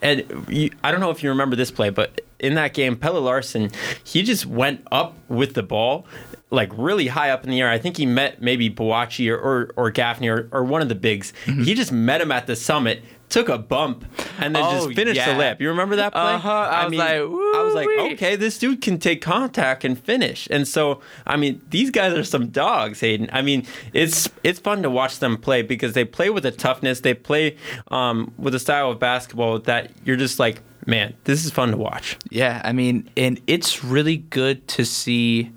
and 0.00 0.46
you, 0.48 0.70
I 0.84 0.92
don't 0.92 1.00
know 1.00 1.10
if 1.10 1.22
you 1.22 1.28
remember 1.30 1.56
this 1.56 1.70
play, 1.70 1.90
but 1.90 2.20
in 2.38 2.54
that 2.54 2.74
game, 2.74 2.96
Pelle 2.96 3.20
Larsson, 3.20 3.70
he 4.04 4.22
just 4.22 4.46
went 4.46 4.86
up 4.92 5.16
with 5.28 5.54
the 5.54 5.62
ball. 5.62 6.06
Like 6.50 6.70
really 6.76 7.08
high 7.08 7.30
up 7.30 7.42
in 7.42 7.50
the 7.50 7.60
air. 7.60 7.68
I 7.68 7.78
think 7.78 7.96
he 7.96 8.06
met 8.06 8.40
maybe 8.40 8.70
Boakye 8.70 9.28
or, 9.28 9.36
or, 9.36 9.70
or 9.74 9.90
Gaffney 9.90 10.28
or, 10.28 10.48
or 10.52 10.62
one 10.62 10.82
of 10.82 10.88
the 10.88 10.94
bigs. 10.94 11.32
Mm-hmm. 11.46 11.62
He 11.64 11.74
just 11.74 11.90
met 11.90 12.20
him 12.20 12.30
at 12.30 12.46
the 12.46 12.54
summit, 12.54 13.02
took 13.28 13.48
a 13.48 13.58
bump, 13.58 14.04
and 14.38 14.54
then 14.54 14.62
Oh, 14.64 14.86
just 14.86 14.94
finished 14.94 15.24
the 15.24 15.34
lap. 15.34 15.60
You 15.60 15.68
remember 15.68 15.96
that 15.96 16.12
play? 16.12 16.20
Uh-huh. 16.34 16.48
I 16.48 16.84
was 16.86 16.94
like, 16.94 17.20
I 17.20 17.62
was 17.62 17.74
like, 17.74 17.88
okay, 18.12 18.36
this 18.36 18.58
dude 18.58 18.80
can 18.80 18.98
take 18.98 19.22
contact 19.22 19.84
and 19.84 19.98
finish. 19.98 20.46
And 20.50 20.68
so, 20.68 21.00
I 21.26 21.36
mean, 21.36 21.60
these 21.70 21.90
guys 21.90 22.12
are 22.14 22.24
some 22.24 22.48
dogs, 22.48 23.00
Hayden. 23.00 23.28
I 23.32 23.42
mean, 23.42 23.66
it's 23.92 24.28
it's 24.42 24.60
fun 24.60 24.82
to 24.82 24.90
watch 24.90 25.18
them 25.18 25.36
play 25.36 25.62
because 25.62 25.94
they 25.94 26.04
play 26.04 26.30
with 26.30 26.46
a 26.46 26.52
toughness. 26.52 27.00
They 27.00 27.14
play 27.14 27.56
um, 27.88 28.32
with 28.38 28.54
a 28.54 28.60
style 28.60 28.90
of 28.90 28.98
basketball 28.98 29.58
that 29.60 29.90
you're 30.04 30.16
just 30.16 30.38
like, 30.38 30.60
man, 30.86 31.14
this 31.24 31.44
is 31.44 31.50
fun 31.50 31.70
to 31.72 31.76
watch. 31.76 32.16
Yeah, 32.30 32.60
I 32.64 32.72
mean, 32.72 33.10
and 33.16 33.40
it's 33.46 33.82
really 33.82 34.18
good 34.18 34.66
to 34.68 34.84
see, 34.84 35.50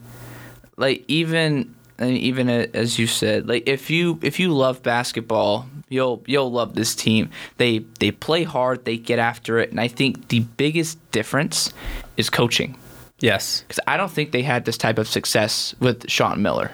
like 0.77 1.03
even 1.07 1.75
I 1.99 2.05
mean, 2.05 2.17
even 2.17 2.49
as 2.49 2.99
you 2.99 3.07
said, 3.07 3.47
like 3.47 3.67
if 3.67 3.89
you 3.89 4.19
if 4.21 4.39
you 4.39 4.53
love 4.53 4.83
basketball, 4.83 5.67
you'll 5.89 6.23
you'll 6.25 6.51
love 6.51 6.75
this 6.75 6.95
team. 6.95 7.29
They 7.57 7.79
they 7.99 8.11
play 8.11 8.43
hard, 8.43 8.85
they 8.85 8.97
get 8.97 9.19
after 9.19 9.59
it, 9.59 9.71
and 9.71 9.79
I 9.79 9.87
think 9.87 10.27
the 10.29 10.41
biggest 10.41 10.97
difference 11.11 11.71
is 12.17 12.29
coaching. 12.29 12.77
Yes. 13.19 13.61
Because 13.67 13.79
I 13.87 13.97
don't 13.97 14.11
think 14.11 14.31
they 14.31 14.43
had 14.43 14.65
this 14.65 14.77
type 14.77 14.99
of 14.99 15.07
success 15.07 15.73
with 15.79 16.07
Sean 16.07 16.43
Miller. 16.43 16.69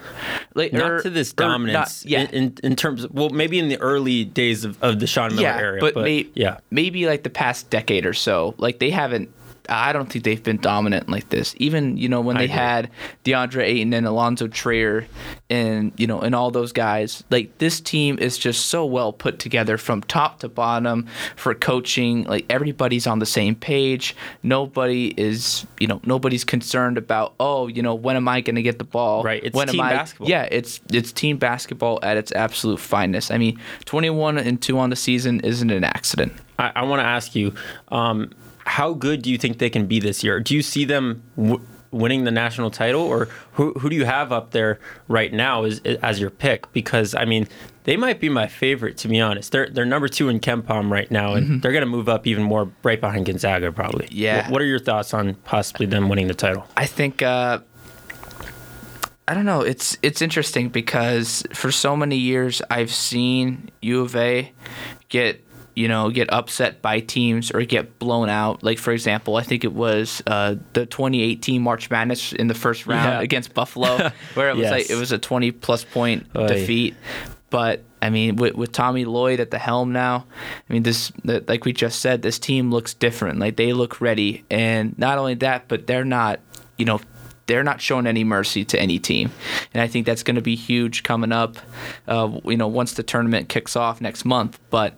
Like, 0.56 0.74
Not 0.74 0.92
or- 0.92 1.02
to 1.04 1.10
this 1.10 1.32
er, 1.32 1.36
not- 1.40 1.48
dominance. 1.54 2.06
yeah, 2.06 2.24
In, 2.24 2.28
in, 2.32 2.58
in 2.64 2.76
terms 2.76 3.06
of, 3.06 3.14
well, 3.14 3.30
maybe 3.30 3.60
in 3.60 3.70
the 3.70 3.80
early 3.80 4.26
days 4.26 4.66
of, 4.66 4.78
of 4.84 5.00
the 5.00 5.08
Sean 5.08 5.30
Miller 5.36 5.42
yeah, 5.44 5.58
era. 5.58 5.78
but, 5.80 5.94
But, 5.94 6.04
may, 6.04 6.28
yeah. 6.34 6.58
maybe 6.70 7.06
like 7.08 7.24
the 7.24 7.30
past 7.30 7.70
decade 7.70 8.06
or 8.06 8.12
so, 8.14 8.56
like 8.58 8.80
they 8.80 8.90
haven't. 8.90 9.30
I 9.70 9.94
don't 9.94 10.12
think 10.12 10.26
they've 10.26 10.44
been 10.44 10.58
dominant 10.58 11.10
like 11.10 11.30
this. 11.30 11.56
Even 11.58 11.98
you 11.98 12.10
know 12.10 12.22
when 12.22 12.38
I 12.38 12.40
they 12.40 12.46
agree. 12.46 12.58
had 12.58 12.92
DeAndre 13.24 13.64
Ayton 13.64 13.94
and 13.94 14.06
Alonzo 14.06 14.48
Trier, 14.48 15.08
and 15.50 15.94
you 15.98 16.08
know 16.08 16.20
and 16.20 16.36
all 16.36 16.52
those 16.52 16.72
guys. 16.72 17.24
Like 17.30 17.58
this 17.60 17.80
team 17.80 18.20
is 18.20 18.38
just 18.38 18.68
so 18.68 18.86
well 18.86 19.14
put 19.14 19.40
together 19.40 19.78
from 19.78 20.02
top 20.02 20.40
to 20.40 20.50
bottom 20.50 21.08
for 21.36 21.54
coaching. 21.54 22.24
Like 22.24 22.46
everybody's 22.50 23.08
on 23.08 23.20
the 23.20 23.26
same 23.26 23.56
page. 23.56 24.16
Nobody 24.42 25.14
is 25.18 25.66
you 25.80 25.88
know 25.88 26.02
nobody's 26.06 26.44
concerned 26.44 26.98
about 26.98 27.34
oh 27.40 27.68
you 27.68 27.82
know 27.82 27.96
when 27.96 28.16
am 28.16 28.28
I 28.28 28.42
going 28.42 28.56
to 28.56 28.62
get 28.62 28.80
the 28.80 28.84
ball? 28.84 29.24
Right, 29.24 29.44
it's 29.44 29.56
when 29.56 29.68
team 29.68 29.80
am 29.80 29.86
I? 29.88 29.94
basketball. 29.94 30.30
Yeah, 30.30 30.48
it's 30.52 30.82
it's 30.92 31.12
team 31.12 31.38
basketball 31.38 32.00
at 32.04 32.18
its 32.18 32.32
absolute 32.34 32.80
finest. 32.80 33.32
I 33.32 33.38
mean, 33.38 33.60
21 33.86 34.38
and 34.38 34.62
two 34.62 34.78
on 34.78 34.90
the 34.90 34.96
season 34.96 35.40
isn't 35.42 35.70
an 35.70 35.84
accident. 35.84 36.34
I, 36.60 36.72
I 36.76 36.84
want 36.84 37.00
to 37.00 37.06
ask 37.06 37.36
you, 37.36 37.54
um, 37.90 38.32
how 38.66 38.94
good 38.94 39.22
do 39.22 39.32
you 39.32 39.38
think 39.38 39.58
they 39.58 39.70
can 39.70 39.86
be 39.86 40.00
this 40.00 40.24
year? 40.24 40.40
Do 40.40 40.56
you 40.56 40.62
see 40.62 40.86
them 40.86 41.24
w- 41.36 41.62
winning 41.92 42.24
the 42.24 42.32
national 42.32 42.72
title, 42.72 43.02
or 43.02 43.30
who, 43.54 43.74
who 43.74 43.90
do 43.90 43.96
you 43.96 44.06
have 44.06 44.32
up 44.32 44.52
there 44.52 44.80
right 45.08 45.32
now 45.32 45.64
as, 45.64 45.80
as 45.80 46.20
your 46.20 46.30
pick? 46.30 46.72
Because 46.74 47.14
I 47.14 47.26
mean, 47.26 47.48
they 47.84 47.98
might 47.98 48.20
be 48.20 48.30
my 48.30 48.48
favorite 48.48 48.98
to 49.00 49.08
be 49.08 49.20
honest. 49.20 49.52
They're 49.52 49.70
they're 49.70 49.86
number 49.86 50.08
two 50.08 50.30
in 50.30 50.40
KenPom 50.40 50.90
right 50.90 51.10
now, 51.12 51.34
and 51.34 51.62
they're 51.62 51.74
gonna 51.74 51.86
move 51.86 52.10
up 52.10 52.26
even 52.28 52.44
more 52.44 52.72
right 52.84 53.00
behind 53.00 53.26
Gonzaga 53.26 53.72
probably. 53.72 54.08
Yeah. 54.12 54.44
What, 54.44 54.52
what 54.52 54.62
are 54.62 54.66
your 54.66 54.80
thoughts 54.80 55.14
on 55.14 55.36
possibly 55.36 55.86
them 55.86 56.10
winning 56.10 56.28
the 56.28 56.34
title? 56.34 56.66
I 56.76 56.86
think 56.86 57.22
uh, 57.22 57.60
I 59.28 59.34
don't 59.34 59.46
know. 59.46 59.62
It's 59.62 59.98
it's 60.02 60.22
interesting 60.22 60.70
because 60.70 61.44
for 61.54 61.72
so 61.72 61.96
many 61.96 62.18
years 62.18 62.62
I've 62.70 62.94
seen 62.94 63.70
U 63.82 64.02
of 64.02 64.16
A 64.16 64.52
get 65.10 65.46
you 65.76 65.88
know 65.88 66.10
get 66.10 66.32
upset 66.32 66.82
by 66.82 67.00
teams 67.00 67.52
or 67.52 67.62
get 67.64 67.98
blown 68.00 68.30
out. 68.30 68.64
Like 68.64 68.78
for 68.80 68.92
example, 68.92 69.36
I 69.38 69.44
think 69.44 69.64
it 69.64 69.74
was 69.74 70.22
uh, 70.28 70.56
the 70.74 70.86
2018 70.86 71.62
March 71.62 71.90
Madness 71.90 72.34
in 72.34 72.48
the 72.48 72.54
first 72.54 72.86
round 72.88 73.10
Yeah. 73.10 73.22
against 73.22 73.54
Buffalo, 73.54 74.10
where 74.36 74.50
it 74.50 74.56
was 74.56 74.64
Yes. 74.64 74.72
like 74.72 74.90
it 74.90 74.96
was 74.96 75.12
a 75.12 75.18
20 75.18 75.52
plus 75.52 75.84
point 75.84 76.28
Oy. 76.36 76.48
defeat. 76.48 76.96
But 77.50 77.84
I 78.02 78.10
mean, 78.10 78.36
with, 78.36 78.56
with 78.56 78.72
Tommy 78.72 79.06
Lloyd 79.06 79.40
at 79.40 79.52
the 79.52 79.60
helm 79.60 79.94
now, 79.94 80.26
I 80.70 80.74
mean, 80.74 80.84
this 80.84 81.12
like 81.24 81.66
we 81.66 81.72
just 81.74 82.00
said, 82.02 82.22
this 82.22 82.40
team 82.40 82.72
looks 82.72 82.94
different. 82.94 83.40
Like 83.40 83.56
they 83.58 83.74
look 83.74 84.02
ready, 84.02 84.44
and 84.50 84.98
not 84.98 85.18
only 85.20 85.36
that, 85.36 85.68
but 85.68 85.86
they're 85.88 86.04
not, 86.04 86.40
you 86.78 86.86
know, 86.86 87.00
they're 87.46 87.64
not 87.64 87.82
showing 87.82 88.08
any 88.08 88.24
mercy 88.24 88.64
to 88.66 88.80
any 88.80 89.00
team, 89.00 89.32
and 89.74 89.82
I 89.82 89.88
think 89.88 90.06
that's 90.06 90.24
going 90.24 90.36
to 90.36 90.42
be 90.42 90.56
huge 90.56 91.04
coming 91.04 91.32
up. 91.32 91.58
Uh, 92.08 92.40
you 92.46 92.58
know, 92.58 92.68
once 92.68 92.94
the 92.94 93.04
tournament 93.04 93.50
kicks 93.50 93.76
off 93.76 94.02
next 94.02 94.26
month, 94.26 94.60
but 94.70 94.98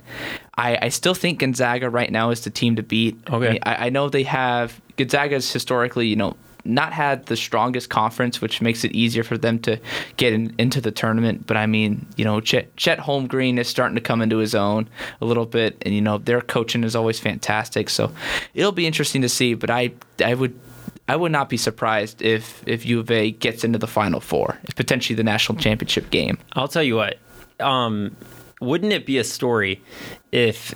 I, 0.58 0.78
I 0.84 0.90
still 0.90 1.14
think 1.14 1.40
Gonzaga 1.40 1.90
right 1.90 2.12
now 2.12 2.30
is 2.30 2.42
the 2.42 2.50
team 2.50 2.76
to 2.76 2.84
beat. 2.84 3.18
Okay. 3.30 3.48
I, 3.48 3.52
mean, 3.52 3.60
I, 3.64 3.76
I 3.88 3.90
know 3.90 4.10
they 4.10 4.24
have 4.24 4.80
Gonzaga's 4.98 5.52
historically, 5.52 6.08
you 6.08 6.16
know, 6.16 6.36
not 6.66 6.94
had 6.94 7.28
the 7.28 7.38
strongest 7.38 7.90
conference, 7.90 8.42
which 8.42 8.62
makes 8.62 8.84
it 8.84 8.92
easier 8.92 9.24
for 9.24 9.38
them 9.38 9.60
to 9.60 9.80
get 10.18 10.34
in, 10.34 10.54
into 10.58 10.82
the 10.82 10.92
tournament. 10.92 11.46
But 11.46 11.58
I 11.58 11.68
mean, 11.68 12.06
you 12.18 12.26
know, 12.26 12.42
Chet, 12.42 12.76
Chet 12.76 13.00
Holmgren 13.00 13.60
is 13.60 13.68
starting 13.68 13.96
to 13.96 14.02
come 14.02 14.22
into 14.22 14.38
his 14.38 14.56
own 14.56 14.90
a 15.22 15.26
little 15.26 15.46
bit, 15.46 15.78
and 15.84 15.94
you 15.94 16.02
know, 16.02 16.18
their 16.18 16.42
coaching 16.42 16.84
is 16.84 16.96
always 16.96 17.20
fantastic. 17.20 17.90
So 17.90 18.12
it'll 18.54 18.72
be 18.72 18.88
interesting 18.88 19.22
to 19.22 19.30
see. 19.30 19.54
But 19.54 19.70
I, 19.70 19.92
I 20.24 20.34
would. 20.34 20.60
I 21.08 21.16
would 21.16 21.32
not 21.32 21.50
be 21.50 21.58
surprised 21.58 22.22
if 22.22 22.64
if 22.68 22.86
U 22.86 23.00
of 23.00 23.12
A 23.12 23.32
gets 23.32 23.64
into 23.64 23.78
the 23.78 23.88
Final 23.88 24.20
Four, 24.20 24.58
if 24.64 24.76
potentially 24.76 25.16
the 25.16 25.24
national 25.24 25.58
championship 25.58 26.10
game. 26.10 26.38
I'll 26.54 26.68
tell 26.68 26.84
you 26.84 26.96
what. 26.96 27.20
Um, 27.60 28.16
wouldn't 28.60 28.92
it 28.92 29.06
be 29.06 29.18
a 29.18 29.24
story 29.24 29.82
if 30.32 30.74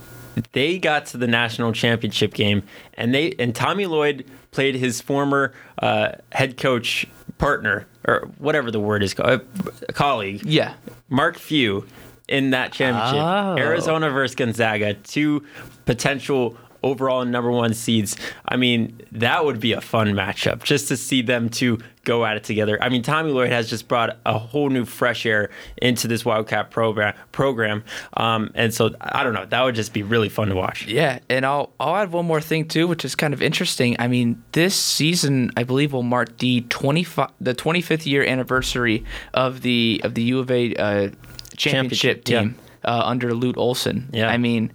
they 0.54 0.78
got 0.78 1.08
to 1.08 1.18
the 1.18 1.28
national 1.28 1.74
championship 1.74 2.34
game, 2.34 2.64
and 2.96 3.14
they 3.14 3.34
and 3.40 3.56
Tommy 3.56 3.86
Lloyd 3.86 4.26
played 4.52 4.76
his 4.76 5.02
former 5.02 5.54
uh, 5.80 6.12
head 6.32 6.58
coach 6.58 7.08
partner 7.38 7.88
or 8.08 8.30
whatever 8.38 8.72
the 8.72 8.80
word 8.80 9.04
is 9.04 9.14
called, 9.14 9.42
uh, 9.42 9.92
colleague. 9.94 10.44
Yeah. 10.44 10.74
Mark 11.10 11.38
Few 11.38 11.86
in 12.28 12.52
that 12.52 12.72
championship. 12.72 13.20
Oh. 13.20 13.58
Arizona 13.58 14.10
versus 14.10 14.36
Gonzaga, 14.36 14.94
two 14.94 15.44
potential 15.86 16.58
overall 16.84 17.26
number 17.26 17.52
one 17.52 17.74
seeds. 17.74 18.16
I 18.48 18.56
mean, 18.56 19.02
that 19.12 19.46
would 19.46 19.60
be 19.60 19.74
a 19.74 19.82
fun 19.82 20.08
matchup 20.10 20.64
just 20.64 20.88
to 20.90 20.98
see 20.98 21.22
them 21.22 21.50
two 21.50 21.80
go 22.06 22.26
at 22.26 22.38
it 22.38 22.44
together. 22.44 22.82
I 22.82 22.90
mean, 22.90 23.04
Tommy 23.04 23.32
Lloyd 23.32 23.52
has 23.52 23.70
just 23.70 23.88
brought 23.88 24.18
a 24.26 24.38
whole 24.40 24.70
new 24.70 24.86
fresh 24.86 25.26
air 25.26 25.50
into 25.78 26.08
this 26.08 26.26
Wildcat 26.26 26.72
program. 26.72 27.14
Program, 27.32 27.84
um, 28.18 28.52
and 28.56 28.74
so 28.74 28.92
I 29.00 29.24
don't 29.24 29.34
know. 29.34 29.46
That 29.46 29.64
would 29.64 29.76
just 29.76 29.94
be 29.94 30.04
really 30.04 30.30
fun 30.30 30.50
to 30.50 30.56
watch. 30.56 30.88
Yeah, 30.88 31.20
and 31.30 31.46
I'll 31.46 31.72
I'll 31.80 31.96
add 31.96 32.12
one 32.12 32.26
more 32.26 32.42
thing 32.42 32.68
too, 32.68 32.88
which 32.88 33.06
is 33.06 33.16
kind 33.16 33.34
of 33.34 33.42
interesting. 33.42 33.96
I 34.00 34.08
mean, 34.08 34.44
this 34.52 34.76
season 34.76 35.52
I 35.56 35.64
believe 35.64 35.94
will 35.94 36.04
mark 36.04 36.38
the 36.40 36.62
twenty 36.70 37.04
five 37.04 37.32
the 37.40 37.54
twenty 37.54 37.82
fifth 37.82 38.08
year 38.08 38.24
anniversary 38.24 39.06
of 39.34 39.62
the 39.62 40.02
of 40.04 40.16
the 40.16 40.24
U 40.24 40.40
of 40.40 40.52
A 40.52 40.76
uh, 40.76 41.10
championship 41.56 42.26
Championship, 42.26 42.30
yeah. 42.30 42.40
team 42.42 42.56
uh, 42.84 43.02
under 43.06 43.34
Lute 43.34 43.58
Olson. 43.58 44.10
Yeah. 44.12 44.30
I 44.30 44.38
mean, 44.38 44.72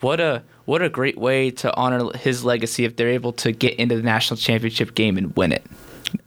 what 0.00 0.20
a 0.20 0.42
what 0.64 0.82
a 0.82 0.88
great 0.88 1.18
way 1.18 1.50
to 1.50 1.74
honor 1.74 2.16
his 2.16 2.44
legacy 2.44 2.84
if 2.84 2.96
they're 2.96 3.10
able 3.10 3.32
to 3.34 3.52
get 3.52 3.74
into 3.78 3.96
the 3.96 4.02
national 4.02 4.36
championship 4.36 4.94
game 4.94 5.16
and 5.16 5.34
win 5.36 5.52
it. 5.52 5.64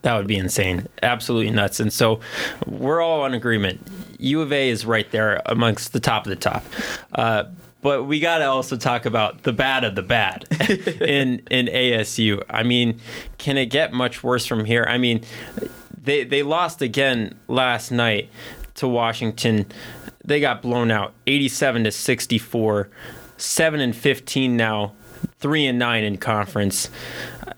That 0.02 0.18
would 0.18 0.28
be 0.28 0.38
insane. 0.38 0.88
Absolutely 1.04 1.52
nuts. 1.52 1.80
And 1.80 1.94
so 1.94 2.20
we're 2.66 3.02
all 3.02 3.26
in 3.26 3.34
agreement. 3.34 3.86
U 4.20 4.42
of 4.42 4.52
A 4.52 4.70
is 4.70 4.86
right 4.86 5.10
there 5.12 5.42
amongst 5.46 5.94
the 5.94 6.00
top 6.00 6.26
of 6.26 6.30
the 6.30 6.36
top. 6.36 6.64
Uh, 7.14 7.46
but 7.82 8.06
we 8.06 8.20
got 8.20 8.40
to 8.40 8.46
also 8.46 8.78
talk 8.78 9.06
about 9.06 9.44
the 9.44 9.54
bad 9.54 9.84
of 9.84 9.94
the 9.94 10.02
bad 10.02 10.46
in 11.02 11.44
in 11.52 11.68
ASU. 11.68 12.44
I 12.50 12.64
mean, 12.64 13.00
can 13.38 13.58
it 13.58 13.68
get 13.68 13.94
much 13.94 14.24
worse 14.24 14.46
from 14.46 14.66
here? 14.66 14.88
I 14.90 14.98
mean, 14.98 15.24
they 16.02 16.24
they 16.24 16.42
lost 16.42 16.82
again 16.82 17.38
last 17.48 17.92
night 17.92 18.32
to 18.76 18.88
Washington. 18.88 19.68
They 20.24 20.40
got 20.40 20.64
blown 20.64 20.90
out 20.90 21.14
87 21.28 21.84
to 21.84 21.92
64. 21.92 22.90
7 23.38 23.80
and 23.80 23.96
15 23.96 24.56
now. 24.58 24.94
3 25.40 25.66
and 25.68 25.80
9 25.80 26.04
in 26.04 26.18
conference. 26.18 26.90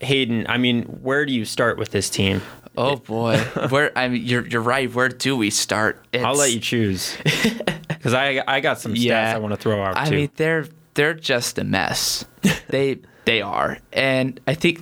Hayden, 0.01 0.45
I 0.47 0.57
mean, 0.57 0.83
where 0.83 1.25
do 1.25 1.33
you 1.33 1.45
start 1.45 1.77
with 1.77 1.91
this 1.91 2.09
team? 2.09 2.41
Oh 2.77 2.95
boy, 2.97 3.37
where 3.69 3.91
I 3.97 4.07
mean, 4.07 4.23
you're 4.23 4.45
you're 4.45 4.61
right. 4.61 4.93
Where 4.93 5.09
do 5.09 5.35
we 5.35 5.49
start? 5.49 6.05
I'll 6.13 6.35
let 6.35 6.53
you 6.53 6.59
choose 6.59 7.17
because 7.87 8.13
I 8.13 8.43
I 8.47 8.59
got 8.59 8.79
some 8.79 8.93
stats 8.93 9.03
Yeah. 9.03 9.33
I 9.35 9.39
want 9.39 9.53
to 9.53 9.57
throw 9.57 9.81
out 9.81 9.97
I 9.97 10.05
too. 10.05 10.15
mean, 10.15 10.29
they're 10.35 10.67
they're 10.93 11.15
just 11.15 11.57
a 11.57 11.63
mess. 11.63 12.23
they 12.69 12.99
they 13.25 13.41
are, 13.41 13.79
and 13.91 14.39
I 14.45 14.53
think 14.53 14.81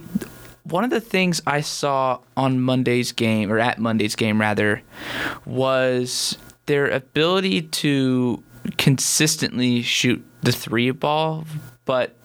one 0.63 0.83
of 0.83 0.89
the 0.89 0.99
things 0.99 1.41
I 1.47 1.61
saw 1.61 2.19
on 2.35 2.59
Monday's 2.59 3.13
game 3.13 3.49
or 3.49 3.59
at 3.59 3.79
Monday's 3.79 4.15
game 4.17 4.41
rather 4.41 4.81
was 5.45 6.37
their 6.65 6.89
ability 6.89 7.61
to 7.61 8.43
consistently 8.77 9.81
shoot 9.81 10.23
the 10.45 10.51
three 10.51 10.91
ball, 10.91 11.43
but 11.83 12.15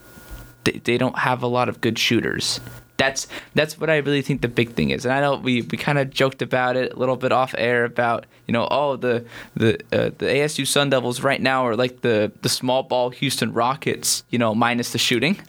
they, 0.64 0.72
they 0.84 0.98
don't 0.98 1.18
have 1.18 1.42
a 1.42 1.46
lot 1.46 1.68
of 1.68 1.80
good 1.80 1.98
shooters. 1.98 2.60
That's 2.98 3.26
that's 3.54 3.80
what 3.80 3.88
I 3.88 3.96
really 3.96 4.20
think 4.20 4.42
the 4.42 4.48
big 4.48 4.74
thing 4.74 4.90
is. 4.90 5.06
And 5.06 5.14
I 5.14 5.20
know 5.22 5.36
we, 5.36 5.62
we 5.62 5.78
kind 5.78 5.98
of 5.98 6.10
joked 6.10 6.42
about 6.42 6.76
it 6.76 6.92
a 6.92 6.96
little 6.96 7.16
bit 7.16 7.32
off 7.32 7.54
air 7.56 7.86
about 7.86 8.26
you 8.46 8.52
know 8.52 8.68
oh 8.70 8.96
the 8.96 9.24
the 9.54 9.76
uh, 9.90 10.10
the 10.18 10.26
ASU 10.26 10.66
Sun 10.66 10.90
Devils 10.90 11.22
right 11.22 11.40
now 11.40 11.66
are 11.66 11.76
like 11.76 12.02
the 12.02 12.30
the 12.42 12.50
small 12.50 12.82
ball 12.82 13.08
Houston 13.08 13.54
Rockets 13.54 14.22
you 14.28 14.38
know 14.38 14.54
minus 14.54 14.92
the 14.92 14.98
shooting. 14.98 15.40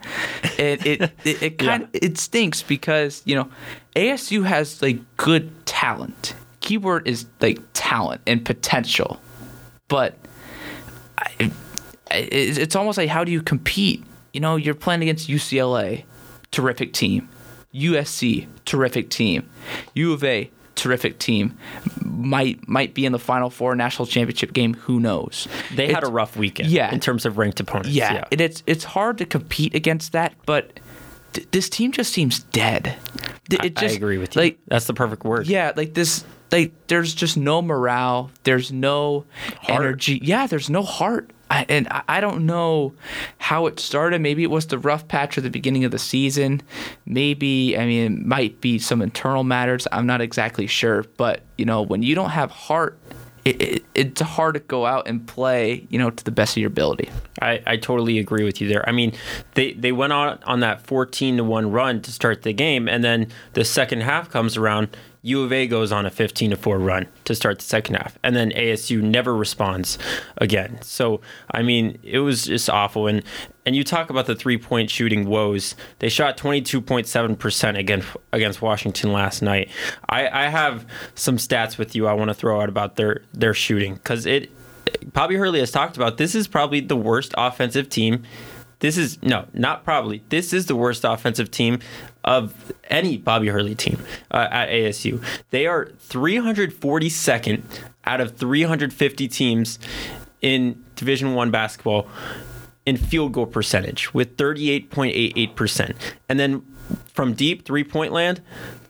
It 0.58 0.86
it 0.86 1.02
it, 1.26 1.44
it 1.44 1.58
kind 1.58 1.84
of 1.84 1.90
it 1.94 2.18
stinks 2.18 2.64
because 2.64 3.22
you 3.26 3.36
know 3.36 3.50
ASU 3.98 4.46
has 4.46 4.82
like 4.82 5.00
good 5.18 5.66
talent. 5.66 6.34
Keyword 6.62 7.06
is 7.06 7.26
like 7.42 7.60
talent 7.74 8.22
and 8.26 8.46
potential, 8.46 9.20
but 9.90 10.16
I, 11.18 11.52
it's 12.14 12.76
almost 12.76 12.98
like 12.98 13.10
how 13.10 13.24
do 13.24 13.32
you 13.32 13.42
compete? 13.42 14.04
You 14.34 14.40
know, 14.40 14.56
you're 14.56 14.76
playing 14.76 15.02
against 15.02 15.30
UCLA, 15.30 16.04
terrific 16.52 16.94
team, 16.94 17.30
USC, 17.74 18.48
terrific 18.66 19.10
team, 19.10 19.50
U 19.94 20.14
of 20.14 20.24
A, 20.24 20.50
terrific 20.76 21.20
team. 21.20 21.58
Might 22.04 22.68
might 22.68 22.94
be 22.94 23.06
in 23.06 23.12
the 23.12 23.20
Final 23.20 23.50
Four 23.50 23.76
national 23.76 24.06
championship 24.06 24.54
game. 24.54 24.74
Who 24.74 25.00
knows? 25.00 25.48
they 25.74 25.92
had 25.92 26.04
a 26.04 26.12
rough 26.12 26.36
weekend 26.38 26.70
yeah. 26.70 26.92
in 26.92 27.00
terms 27.00 27.26
of 27.26 27.38
ranked 27.38 27.60
opponents. 27.60 27.90
yeah, 27.90 28.26
and 28.32 28.42
it's 28.42 28.64
it's 28.68 28.84
hard 28.84 29.18
to 29.20 29.26
compete 29.26 29.76
against 29.76 30.12
that, 30.12 30.34
but 30.46 30.80
th- 31.34 31.48
this 31.52 31.70
team 31.70 31.92
just 31.92 32.14
seems 32.14 32.40
dead. 32.40 32.96
It 33.50 33.82
I 33.82 33.88
agree 33.88 34.18
with 34.18 34.36
you. 34.36 34.42
Like 34.42 34.60
That's 34.68 34.86
the 34.86 34.94
perfect 34.94 35.24
word. 35.24 35.48
yeah, 35.48 35.74
like 35.76 35.94
this 35.94 36.24
like 36.52 36.74
there's 36.88 37.14
just 37.14 37.38
no 37.38 37.62
morale, 37.62 38.32
there's 38.44 38.72
no 38.72 39.26
energy. 39.68 40.20
Yeah, 40.22 40.48
there's 40.48 40.70
no 40.70 40.84
heart. 40.84 41.32
I, 41.52 41.66
and 41.68 41.88
I- 42.08 42.22
don't 42.22 42.46
know 42.46 42.94
how 43.40 43.66
it 43.66 43.80
started. 43.80 44.22
Maybe 44.22 44.44
it 44.44 44.50
was 44.50 44.68
the 44.68 44.78
rough 44.78 45.08
patch 45.08 45.38
at 45.38 45.44
the 45.44 45.50
beginning 45.50 45.84
of 45.84 45.92
the 45.92 46.00
season. 46.00 46.62
Maybe 47.06 47.78
I 47.78 47.86
mean 47.86 48.14
it 48.14 48.26
might 48.26 48.62
be 48.62 48.80
some 48.80 49.02
internal 49.02 49.44
matters. 49.44 49.88
I'm 49.92 50.06
not 50.06 50.22
exactly 50.22 50.68
sure, 50.68 51.04
but 51.18 51.42
you 51.58 51.66
know 51.66 51.82
when 51.82 52.04
you 52.04 52.16
don't 52.16 52.30
have 52.30 52.52
heart, 52.52 52.98
it, 53.44 53.62
it, 53.62 53.86
it's 53.96 54.22
hard 54.22 54.54
to 54.54 54.60
go 54.62 54.86
out 54.86 55.08
and 55.08 55.28
play. 55.28 55.88
You 55.90 56.00
know 56.00 56.10
to 56.12 56.24
the 56.24 56.32
best 56.32 56.54
of 56.54 56.62
your 56.62 56.68
ability. 56.68 57.10
I, 57.42 57.62
I 57.66 57.78
totally 57.78 58.20
agree 58.20 58.44
with 58.46 58.62
you 58.62 58.68
there. 58.68 58.88
I 58.88 58.92
mean, 58.92 59.14
they, 59.56 59.74
they 59.74 59.92
went 59.92 60.14
on 60.14 60.40
on 60.44 60.60
that 60.62 60.86
14 60.86 61.38
to 61.38 61.44
1 61.44 61.72
run 61.72 62.02
to 62.04 62.12
start 62.12 62.44
the 62.44 62.54
game, 62.54 62.88
and 62.88 63.04
then 63.04 63.28
the 63.54 63.66
second 63.66 64.02
half 64.02 64.30
comes 64.30 64.58
around. 64.58 64.96
U 65.24 65.44
of 65.44 65.54
A 65.54 65.68
goes 65.68 65.92
on 65.92 66.06
a 66.06 66.10
15 66.10 66.52
to 66.52 66.58
4 66.58 66.80
run 66.80 67.08
to 67.26 67.36
start 67.36 67.60
the 67.60 67.66
second 67.66 67.96
half, 67.96 68.18
and 68.24 68.36
then 68.36 68.52
ASU 68.52 69.02
never 69.02 69.36
responds 69.36 70.00
again. 70.38 70.80
So, 70.82 71.22
I 71.52 71.62
mean, 71.62 72.00
it 72.02 72.20
was 72.20 72.46
just 72.46 72.70
awful. 72.70 73.08
And 73.08 73.24
and 73.66 73.76
you 73.76 73.84
talk 73.84 74.10
about 74.10 74.26
the 74.26 74.36
three 74.36 74.58
point 74.58 74.90
shooting 74.90 75.28
woes. 75.28 75.76
They 76.00 76.10
shot 76.10 76.38
22.7% 76.38 77.78
against 77.78 78.08
against 78.34 78.62
Washington 78.62 79.14
last 79.14 79.44
night. 79.44 79.70
I, 80.10 80.46
I 80.46 80.50
have 80.50 80.88
some 81.14 81.38
stats 81.38 81.78
with 81.78 81.96
you 81.96 82.08
I 82.08 82.14
want 82.14 82.30
to 82.30 82.34
throw 82.34 82.60
out 82.60 82.70
about 82.70 82.96
their 82.96 83.22
their 83.34 83.54
shooting 83.54 83.96
because 83.96 84.26
it 84.26 84.52
Bobby 85.14 85.36
Hurley 85.36 85.60
has 85.60 85.72
talked 85.72 85.98
about 85.98 86.18
this 86.18 86.36
is 86.36 86.48
probably 86.48 86.80
the 86.80 86.96
worst 86.96 87.34
offensive 87.38 87.90
team. 87.90 88.24
This 88.82 88.98
is 88.98 89.22
no, 89.24 89.48
not 89.54 89.84
probably. 89.84 90.24
This 90.30 90.54
is 90.54 90.66
the 90.66 90.76
worst 90.76 91.06
offensive 91.06 91.50
team 91.50 91.80
of 92.24 92.74
any 92.90 93.18
Bobby 93.18 93.48
Hurley 93.48 93.76
team 93.76 94.04
uh, 94.32 94.48
at 94.52 94.70
ASU. 94.70 95.24
They 95.52 95.66
are 95.68 95.86
342nd 96.10 97.64
out 98.06 98.20
of 98.22 98.36
350 98.36 99.28
teams 99.28 99.80
in 100.42 100.84
Division 100.96 101.34
1 101.36 101.52
basketball 101.52 102.08
in 102.86 102.98
field 102.98 103.34
goal 103.34 103.46
percentage 103.46 104.14
with 104.14 104.36
38.88%. 104.38 105.96
And 106.28 106.40
then 106.40 106.66
from 107.06 107.34
deep 107.34 107.66
three-point 107.66 108.12
land, 108.12 108.42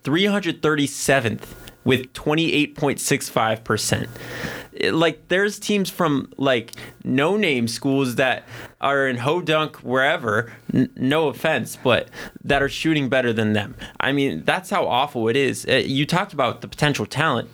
337th 0.03 1.43
with 1.83 2.13
28.65%. 2.13 4.07
Like 4.89 5.27
there's 5.27 5.59
teams 5.59 5.89
from 5.89 6.31
like 6.37 6.71
no 7.03 7.35
name 7.35 7.67
schools 7.67 8.15
that 8.15 8.47
are 8.79 9.07
in 9.07 9.17
Hodunk 9.17 9.77
wherever, 9.77 10.53
n- 10.73 10.89
no 10.95 11.27
offense, 11.27 11.77
but 11.83 12.07
that 12.43 12.63
are 12.63 12.69
shooting 12.69 13.09
better 13.09 13.33
than 13.33 13.53
them. 13.53 13.75
I 13.99 14.11
mean, 14.13 14.43
that's 14.45 14.69
how 14.69 14.87
awful 14.87 15.27
it 15.27 15.35
is. 15.35 15.65
Uh, 15.67 15.81
You 15.85 16.05
talked 16.05 16.31
about 16.33 16.61
the 16.61 16.67
potential 16.67 17.05
talent. 17.05 17.49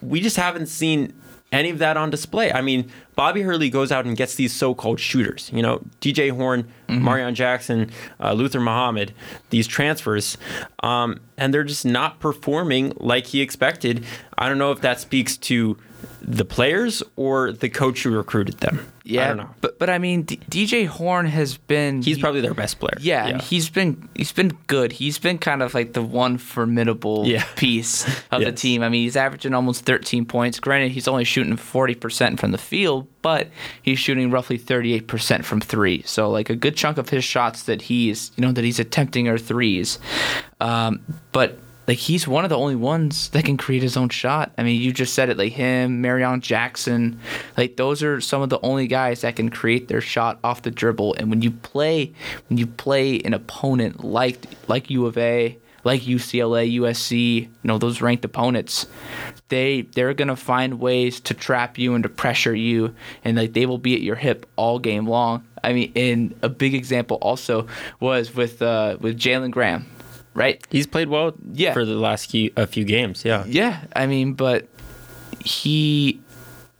We 0.00 0.20
just 0.20 0.36
haven't 0.36 0.66
seen 0.68 1.12
any 1.52 1.70
of 1.70 1.78
that 1.78 1.96
on 1.96 2.10
display. 2.10 2.52
I 2.52 2.60
mean, 2.60 2.90
Bobby 3.14 3.42
Hurley 3.42 3.70
goes 3.70 3.90
out 3.90 4.04
and 4.04 4.16
gets 4.16 4.34
these 4.34 4.54
so-called 4.54 5.00
shooters. 5.00 5.50
You 5.52 5.62
know, 5.62 5.80
DJ 6.00 6.30
Horne, 6.30 6.68
Marreon 6.88 7.34
Jackson, 7.34 7.90
uh, 8.20 8.32
Luther 8.32 8.60
Muhammad, 8.60 9.14
these 9.50 9.66
transfers, 9.66 10.36
um, 10.82 11.20
and 11.36 11.52
they're 11.52 11.64
just 11.64 11.84
not 11.84 12.20
performing 12.20 12.92
like 12.96 13.26
he 13.26 13.40
expected. 13.40 14.04
I 14.36 14.48
don't 14.48 14.58
know 14.58 14.72
if 14.72 14.80
that 14.82 15.00
speaks 15.00 15.36
to 15.38 15.78
the 16.20 16.44
players 16.44 17.02
or 17.16 17.52
the 17.52 17.68
coach 17.68 18.02
who 18.02 18.10
recruited 18.10 18.58
them. 18.58 18.86
Yeah, 19.10 19.24
I 19.24 19.28
don't 19.28 19.36
know. 19.38 19.50
but 19.62 19.78
but 19.78 19.88
I 19.88 19.98
mean, 19.98 20.22
D- 20.22 20.36
DJ 20.50 20.86
Horne 20.86 21.26
has 21.26 21.56
been 21.56 22.02
He's 22.02 22.18
probably 22.18 22.40
their 22.42 22.52
best 22.54 22.78
player. 22.78 22.96
Yeah, 23.00 23.26
and 23.26 23.40
he's 23.40 23.70
been 23.70 24.08
he's 24.14 24.32
been 24.32 24.56
good. 24.66 24.92
He's 24.92 25.18
been 25.18 25.38
kind 25.38 25.62
of 25.62 25.72
like 25.72 25.94
the 25.94 26.02
one 26.02 26.36
formidable 26.38 27.26
Yeah. 27.26 27.44
piece 27.56 28.06
of 28.30 28.42
the 28.42 28.52
team. 28.52 28.82
I 28.82 28.88
mean, 28.90 29.02
he's 29.02 29.16
averaging 29.16 29.54
almost 29.54 29.86
13 29.86 30.26
points. 30.26 30.60
Granted, 30.60 30.92
he's 30.92 31.08
only 31.08 31.24
shooting 31.24 31.56
40% 31.56 32.38
from 32.38 32.52
the 32.52 32.58
field, 32.58 33.06
but 33.22 33.48
he's 33.82 33.98
shooting 33.98 34.30
roughly 34.30 34.58
38% 34.58 35.44
from 35.44 35.60
3. 35.60 36.02
So 36.04 36.30
like 36.30 36.50
a 36.50 36.56
good 36.56 36.76
chunk 36.76 36.98
of 36.98 37.08
his 37.08 37.24
shots 37.24 37.62
that 37.62 37.82
he's, 37.82 38.30
you 38.36 38.42
know, 38.42 38.52
that 38.52 38.64
he's 38.64 38.78
attempting 38.78 39.26
are 39.28 39.38
threes. 39.38 39.98
Um, 40.60 41.00
but 41.32 41.58
like 41.88 41.98
he's 41.98 42.28
one 42.28 42.44
of 42.44 42.50
the 42.50 42.58
only 42.58 42.76
ones 42.76 43.30
that 43.30 43.46
can 43.46 43.56
create 43.56 43.82
his 43.82 43.96
own 43.96 44.10
shot. 44.10 44.52
I 44.58 44.62
mean, 44.62 44.80
you 44.80 44.92
just 44.92 45.14
said 45.14 45.30
it, 45.30 45.38
like 45.38 45.54
him, 45.54 46.02
Marreon 46.02 46.40
Jackson, 46.40 47.18
like 47.56 47.76
those 47.76 48.02
are 48.02 48.20
some 48.20 48.42
of 48.42 48.50
the 48.50 48.60
only 48.60 48.86
guys 48.86 49.22
that 49.22 49.36
can 49.36 49.48
create 49.48 49.88
their 49.88 50.02
shot 50.02 50.38
off 50.44 50.62
the 50.62 50.70
dribble. 50.70 51.14
And 51.14 51.30
when 51.30 51.40
you 51.40 51.50
play, 51.50 52.12
when 52.50 52.58
you 52.58 52.66
play 52.66 53.20
an 53.20 53.32
opponent 53.32 54.04
like 54.04 54.44
like 54.68 54.90
U 54.90 55.06
of 55.06 55.16
A, 55.16 55.56
like 55.82 56.02
UCLA, 56.02 56.78
USC, 56.78 57.40
you 57.40 57.48
know 57.64 57.78
those 57.78 58.02
ranked 58.02 58.24
opponents, 58.26 58.86
they 59.48 59.82
they're 59.82 60.12
gonna 60.12 60.36
find 60.36 60.80
ways 60.80 61.20
to 61.20 61.32
trap 61.32 61.78
you 61.78 61.94
and 61.94 62.02
to 62.02 62.10
pressure 62.10 62.54
you, 62.54 62.94
and 63.24 63.38
like 63.38 63.54
they 63.54 63.64
will 63.64 63.78
be 63.78 63.94
at 63.94 64.02
your 64.02 64.16
hip 64.16 64.44
all 64.56 64.78
game 64.78 65.06
long. 65.06 65.42
I 65.64 65.72
mean, 65.72 65.92
and 65.96 66.38
a 66.42 66.50
big 66.50 66.74
example 66.74 67.16
also 67.22 67.66
was 67.98 68.34
with 68.34 68.60
uh, 68.60 68.98
with 69.00 69.18
Jalen 69.18 69.52
Graham 69.52 69.86
right? 70.38 70.66
He's 70.70 70.86
played 70.86 71.08
well 71.08 71.34
yeah. 71.52 71.72
for 71.72 71.84
the 71.84 71.94
last 71.94 72.30
few, 72.30 72.52
a 72.56 72.66
few 72.66 72.84
games, 72.84 73.24
yeah. 73.24 73.44
Yeah, 73.46 73.84
I 73.94 74.06
mean, 74.06 74.34
but 74.34 74.68
he 75.40 76.20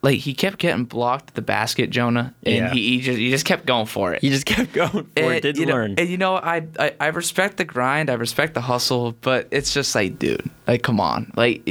like 0.03 0.21
he 0.21 0.33
kept 0.35 0.59
getting 0.59 0.85
blocked 0.85 1.31
at 1.31 1.35
the 1.35 1.42
basket, 1.42 1.90
Jonah, 1.90 2.35
and 2.44 2.57
yeah. 2.57 2.73
he, 2.73 2.90
he, 2.90 3.01
just 3.01 3.18
he 3.18 3.31
just 3.31 3.44
kept 3.44 3.66
going 3.66 3.87
for 3.87 4.14
it. 4.14 4.23
He 4.23 4.31
just 4.31 4.47
kept 4.47 4.73
going 4.73 4.90
for 4.90 5.11
and, 5.16 5.35
it. 5.35 5.42
Didn't 5.42 5.61
you 5.61 5.66
know, 5.66 5.73
learn. 5.73 5.94
And 5.99 6.09
you 6.09 6.16
know, 6.16 6.37
I, 6.37 6.66
I 6.79 6.94
I 7.01 7.07
respect 7.09 7.57
the 7.57 7.64
grind, 7.64 8.11
I 8.11 8.14
respect 8.14 8.55
the 8.55 8.61
hustle, 8.61 9.12
but 9.21 9.49
it's 9.51 9.75
just 9.75 9.94
like, 9.94 10.18
dude, 10.18 10.49
like, 10.66 10.83
come 10.83 11.01
on, 11.01 11.33
like 11.37 11.66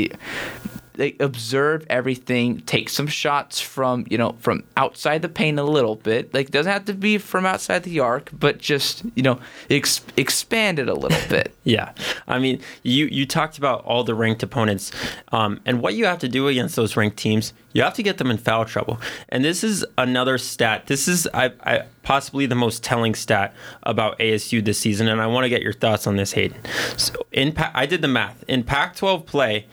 they 0.98 1.16
observe 1.20 1.86
everything, 1.90 2.62
take 2.62 2.90
some 2.90 3.08
shots 3.08 3.62
from 3.62 4.06
you 4.10 4.18
know 4.18 4.36
from 4.40 4.64
outside 4.76 5.22
the 5.22 5.30
paint 5.30 5.60
a 5.60 5.64
little 5.64 5.96
bit. 5.96 6.34
Like 6.34 6.52
doesn't 6.52 6.72
have 6.72 6.86
to 6.86 6.94
be 6.94 7.18
from 7.18 7.46
outside 7.46 7.84
the 7.84 8.00
arc, 8.00 8.30
but 8.34 8.58
just 8.58 9.04
you 9.16 9.24
know 9.24 9.40
ex- 9.70 10.02
expand 10.18 10.80
it 10.80 10.90
a 10.90 10.94
little 10.94 11.22
bit. 11.30 11.54
yeah, 11.64 11.94
I 12.28 12.40
mean 12.40 12.62
you 12.84 13.06
you 13.06 13.26
talked 13.26 13.58
about 13.58 13.86
all 13.86 14.04
the 14.04 14.16
ranked 14.16 14.44
opponents, 14.44 14.92
um, 15.32 15.62
and 15.66 15.82
what 15.82 15.94
you 15.94 16.06
have 16.06 16.20
to 16.20 16.28
do 16.28 16.48
against 16.48 16.76
those 16.76 16.98
ranked 16.98 17.18
teams. 17.18 17.54
You 17.74 17.84
have 17.84 17.94
to 17.94 18.04
get 18.04 18.18
them 18.18 18.32
in 18.32 18.38
foul 18.38 18.66
trouble, 18.66 19.00
and 19.30 19.46
this 19.46 19.64
is 19.64 19.86
another 20.00 20.40
stat. 20.40 20.88
This 20.88 21.08
is 21.08 21.28
I, 21.32 21.52
I 21.64 21.84
possibly 22.02 22.46
the 22.48 22.56
most 22.56 22.84
telling 22.84 23.14
stat 23.14 23.54
about 23.84 24.18
ASU 24.18 24.66
this 24.66 24.80
season, 24.80 25.08
and 25.08 25.22
I 25.22 25.28
want 25.28 25.44
to 25.44 25.50
get 25.50 25.62
your 25.62 25.74
thoughts 25.74 26.08
on 26.08 26.16
this, 26.16 26.32
Hayden. 26.32 26.58
So 26.98 27.28
in 27.32 27.54
I 27.58 27.86
did 27.86 28.02
the 28.02 28.08
math 28.08 28.44
in 28.48 28.64
Pac-12 28.64 29.26
play. 29.26 29.68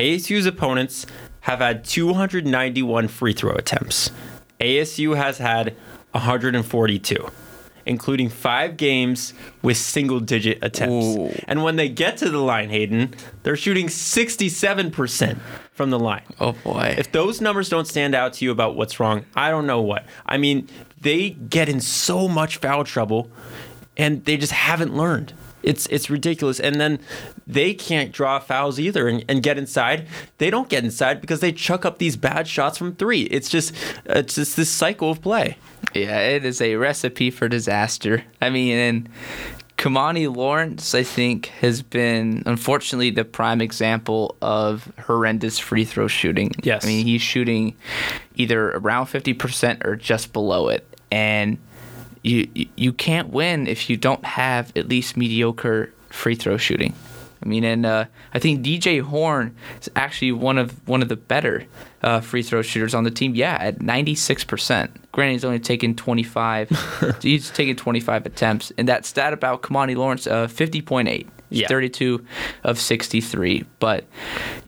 ASU's 0.00 0.46
opponents 0.46 1.04
have 1.40 1.58
had 1.58 1.84
291 1.84 3.08
free 3.08 3.34
throw 3.34 3.52
attempts. 3.52 4.10
ASU 4.58 5.14
has 5.14 5.36
had 5.36 5.76
142, 6.12 7.28
including 7.84 8.30
five 8.30 8.78
games 8.78 9.34
with 9.60 9.76
single 9.76 10.18
digit 10.18 10.58
attempts. 10.62 11.18
Ooh. 11.18 11.30
And 11.46 11.62
when 11.62 11.76
they 11.76 11.90
get 11.90 12.16
to 12.18 12.30
the 12.30 12.38
line, 12.38 12.70
Hayden, 12.70 13.12
they're 13.42 13.56
shooting 13.56 13.88
67% 13.88 15.38
from 15.72 15.90
the 15.90 15.98
line. 15.98 16.24
Oh 16.40 16.52
boy. 16.52 16.94
If 16.96 17.12
those 17.12 17.42
numbers 17.42 17.68
don't 17.68 17.86
stand 17.86 18.14
out 18.14 18.32
to 18.34 18.44
you 18.46 18.52
about 18.52 18.76
what's 18.76 19.00
wrong, 19.00 19.26
I 19.34 19.50
don't 19.50 19.66
know 19.66 19.82
what. 19.82 20.06
I 20.24 20.38
mean, 20.38 20.66
they 20.98 21.30
get 21.30 21.68
in 21.68 21.80
so 21.80 22.26
much 22.26 22.56
foul 22.56 22.84
trouble 22.84 23.30
and 23.98 24.24
they 24.24 24.38
just 24.38 24.52
haven't 24.52 24.96
learned. 24.96 25.34
It's 25.62 25.86
it's 25.86 26.10
ridiculous. 26.10 26.60
And 26.60 26.80
then 26.80 27.00
they 27.46 27.74
can't 27.74 28.12
draw 28.12 28.38
fouls 28.38 28.78
either 28.78 29.08
and, 29.08 29.24
and 29.28 29.42
get 29.42 29.58
inside. 29.58 30.06
They 30.38 30.50
don't 30.50 30.68
get 30.68 30.84
inside 30.84 31.20
because 31.20 31.40
they 31.40 31.52
chuck 31.52 31.84
up 31.84 31.98
these 31.98 32.16
bad 32.16 32.48
shots 32.48 32.78
from 32.78 32.94
three. 32.94 33.22
It's 33.22 33.48
just 33.48 33.74
it's 34.06 34.34
just 34.34 34.56
this 34.56 34.70
cycle 34.70 35.10
of 35.10 35.20
play. 35.20 35.56
Yeah, 35.94 36.18
it 36.20 36.44
is 36.44 36.60
a 36.60 36.76
recipe 36.76 37.30
for 37.30 37.48
disaster. 37.48 38.24
I 38.40 38.50
mean, 38.50 38.76
and 38.76 39.08
Kimani 39.80 40.34
Lawrence, 40.34 40.94
I 40.94 41.02
think, 41.02 41.46
has 41.46 41.80
been 41.80 42.42
unfortunately 42.44 43.08
the 43.08 43.24
prime 43.24 43.62
example 43.62 44.36
of 44.42 44.92
horrendous 45.06 45.58
free 45.58 45.86
throw 45.86 46.06
shooting. 46.06 46.52
Yes. 46.62 46.84
I 46.84 46.88
mean, 46.88 47.06
he's 47.06 47.22
shooting 47.22 47.74
either 48.34 48.72
around 48.72 49.06
50% 49.06 49.86
or 49.86 49.96
just 49.96 50.34
below 50.34 50.68
it. 50.68 50.86
And 51.10 51.56
you 52.22 52.48
you 52.76 52.92
can't 52.92 53.30
win 53.30 53.66
if 53.66 53.88
you 53.88 53.96
don't 53.96 54.24
have 54.24 54.76
at 54.76 54.88
least 54.88 55.16
mediocre 55.16 55.92
free 56.10 56.34
throw 56.34 56.56
shooting. 56.56 56.94
I 57.42 57.48
mean, 57.48 57.64
and 57.64 57.86
uh, 57.86 58.04
I 58.34 58.38
think 58.38 58.64
DJ 58.64 59.00
Horne 59.00 59.56
is 59.80 59.90
actually 59.96 60.32
one 60.32 60.58
of 60.58 60.86
one 60.86 61.00
of 61.00 61.08
the 61.08 61.16
better 61.16 61.64
uh, 62.02 62.20
free 62.20 62.42
throw 62.42 62.60
shooters 62.60 62.94
on 62.94 63.04
the 63.04 63.10
team. 63.10 63.34
Yeah, 63.34 63.56
at 63.58 63.80
ninety 63.80 64.14
six 64.14 64.44
percent. 64.44 64.90
Granted, 65.12 65.32
he's 65.32 65.44
only 65.44 65.58
taken 65.58 65.94
twenty 65.94 66.22
five. 66.22 66.70
he's 67.22 67.50
taken 67.50 67.76
twenty 67.76 68.00
five 68.00 68.26
attempts, 68.26 68.72
and 68.76 68.88
that 68.88 69.06
stat 69.06 69.32
about 69.32 69.62
Kimani 69.62 69.96
Lawrence, 69.96 70.26
uh, 70.26 70.48
fifty 70.48 70.82
point 70.82 71.08
eight. 71.08 71.28
Yeah. 71.52 71.66
32 71.66 72.24
of 72.62 72.78
63. 72.78 73.64
But 73.80 74.04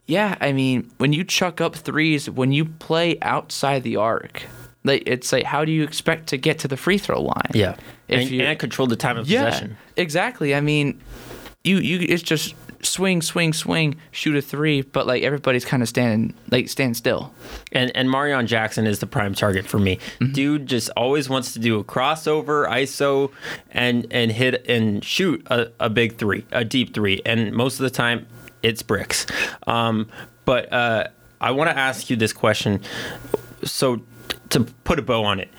yeah, 0.07 0.37
I 0.41 0.51
mean, 0.51 0.91
when 0.99 1.12
you 1.12 1.23
chuck 1.23 1.61
up 1.61 1.77
threes, 1.77 2.29
when 2.29 2.51
you 2.51 2.65
play 2.65 3.19
outside 3.23 3.85
the 3.85 3.95
arc, 3.95 4.43
like 4.85 5.03
it's 5.07 5.33
like 5.33 5.45
how 5.45 5.64
do 5.64 5.73
you 5.73 5.83
expect 5.83 6.29
to 6.29 6.37
get 6.37 6.59
to 6.61 6.68
the 6.68 6.77
free 6.77 6.99
throw 6.99 7.23
line? 7.23 7.51
Yeah, 7.55 7.77
if 8.09 8.23
and, 8.23 8.31
you 8.31 8.42
and 8.42 8.59
control 8.59 8.88
the 8.88 8.97
time 8.97 9.16
of 9.18 9.29
yeah, 9.29 9.47
possession. 9.47 9.77
Exactly. 9.97 10.55
I 10.55 10.61
mean, 10.61 11.01
you 11.64 11.79
you 11.79 12.07
it's 12.09 12.23
just 12.23 12.55
swing, 12.83 13.23
swing, 13.23 13.53
swing, 13.53 13.97
shoot 14.11 14.37
a 14.37 14.42
three, 14.42 14.83
but 14.83 15.07
like 15.07 15.23
everybody's 15.23 15.64
kind 15.64 15.83
of 15.83 15.88
standing 15.88 16.35
like 16.51 16.68
stand 16.68 16.97
still. 16.97 17.33
And 17.71 17.90
and 17.97 18.09
Marreon 18.09 18.47
Jackson 18.47 18.87
is 18.87 18.99
the 18.99 19.07
prime 19.07 19.35
target 19.35 19.66
for 19.66 19.79
me. 19.79 19.97
Mm-hmm. 20.21 20.33
Dude 20.33 20.66
just 20.66 20.90
always 20.97 21.29
wants 21.29 21.53
to 21.53 21.59
do 21.59 21.79
a 21.79 21.85
crossover, 21.85 22.68
ISO, 22.68 23.31
and 23.71 24.07
and 24.11 24.33
hit 24.33 24.66
and 24.68 25.05
shoot 25.05 25.47
a, 25.47 25.71
a 25.81 25.88
big 25.88 26.18
three, 26.18 26.45
a 26.53 26.64
deep 26.64 26.92
three, 26.92 27.23
and 27.25 27.53
most 27.53 27.79
of 27.79 27.85
the 27.85 27.90
time 27.90 28.27
it's 28.62 28.83
bricks. 28.83 29.27
Um, 29.66 30.09
but 30.45 30.73
uh, 30.73 31.09
I 31.40 31.53
want 31.53 31.71
to 31.71 31.79
ask 31.79 32.11
you 32.11 32.16
this 32.16 32.33
question. 32.33 32.81
So 33.64 34.03
to 34.53 34.61
put 34.85 34.99
a 34.99 35.03
bow 35.03 35.25
on 35.25 35.41
it, 35.41 35.51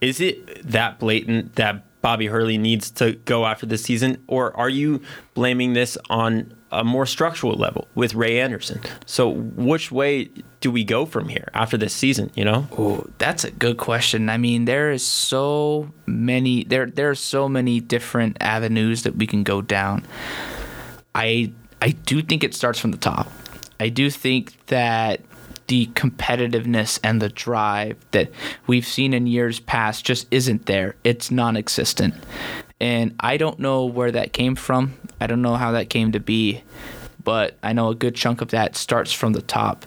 is 0.00 0.20
it 0.20 0.70
that 0.70 0.98
blatant 0.98 1.56
that 1.56 1.84
Bobby 2.02 2.26
Hurley 2.26 2.58
needs 2.58 2.90
to 2.92 3.14
go 3.24 3.46
after 3.46 3.64
this 3.64 3.82
season, 3.82 4.22
or 4.26 4.54
are 4.56 4.68
you 4.68 5.00
blaming 5.32 5.72
this 5.72 5.96
on 6.10 6.54
a 6.70 6.84
more 6.84 7.06
structural 7.06 7.54
level 7.54 7.88
with 7.94 8.14
Ray 8.14 8.40
Anderson? 8.40 8.82
So, 9.06 9.30
which 9.30 9.90
way 9.90 10.28
do 10.60 10.70
we 10.70 10.84
go 10.84 11.06
from 11.06 11.30
here 11.30 11.48
after 11.54 11.78
this 11.78 11.94
season? 11.94 12.30
You 12.34 12.44
know, 12.44 12.68
oh, 12.76 13.06
that's 13.16 13.44
a 13.44 13.50
good 13.50 13.78
question. 13.78 14.28
I 14.28 14.36
mean, 14.36 14.66
there 14.66 14.92
is 14.92 15.02
so 15.02 15.90
many 16.04 16.64
there 16.64 16.86
there 16.86 17.08
are 17.08 17.14
so 17.14 17.48
many 17.48 17.80
different 17.80 18.36
avenues 18.40 19.04
that 19.04 19.16
we 19.16 19.26
can 19.26 19.42
go 19.42 19.62
down. 19.62 20.04
I 21.14 21.52
I 21.80 21.90
do 21.90 22.20
think 22.20 22.44
it 22.44 22.54
starts 22.54 22.78
from 22.78 22.90
the 22.90 22.98
top. 22.98 23.30
I 23.80 23.88
do 23.88 24.10
think 24.10 24.66
that 24.66 25.20
the 25.66 25.86
competitiveness 25.88 26.98
and 27.02 27.20
the 27.20 27.28
drive 27.28 27.96
that 28.10 28.30
we've 28.66 28.86
seen 28.86 29.14
in 29.14 29.26
years 29.26 29.60
past 29.60 30.04
just 30.04 30.26
isn't 30.30 30.66
there. 30.66 30.96
It's 31.04 31.30
non 31.30 31.56
existent. 31.56 32.14
And 32.80 33.14
I 33.20 33.36
don't 33.36 33.58
know 33.58 33.84
where 33.84 34.12
that 34.12 34.32
came 34.32 34.56
from. 34.56 34.94
I 35.20 35.26
don't 35.26 35.42
know 35.42 35.54
how 35.54 35.72
that 35.72 35.90
came 35.90 36.12
to 36.12 36.20
be, 36.20 36.62
but 37.22 37.56
I 37.62 37.72
know 37.72 37.88
a 37.88 37.94
good 37.94 38.14
chunk 38.14 38.40
of 38.40 38.48
that 38.48 38.76
starts 38.76 39.12
from 39.12 39.32
the 39.32 39.42
top. 39.42 39.86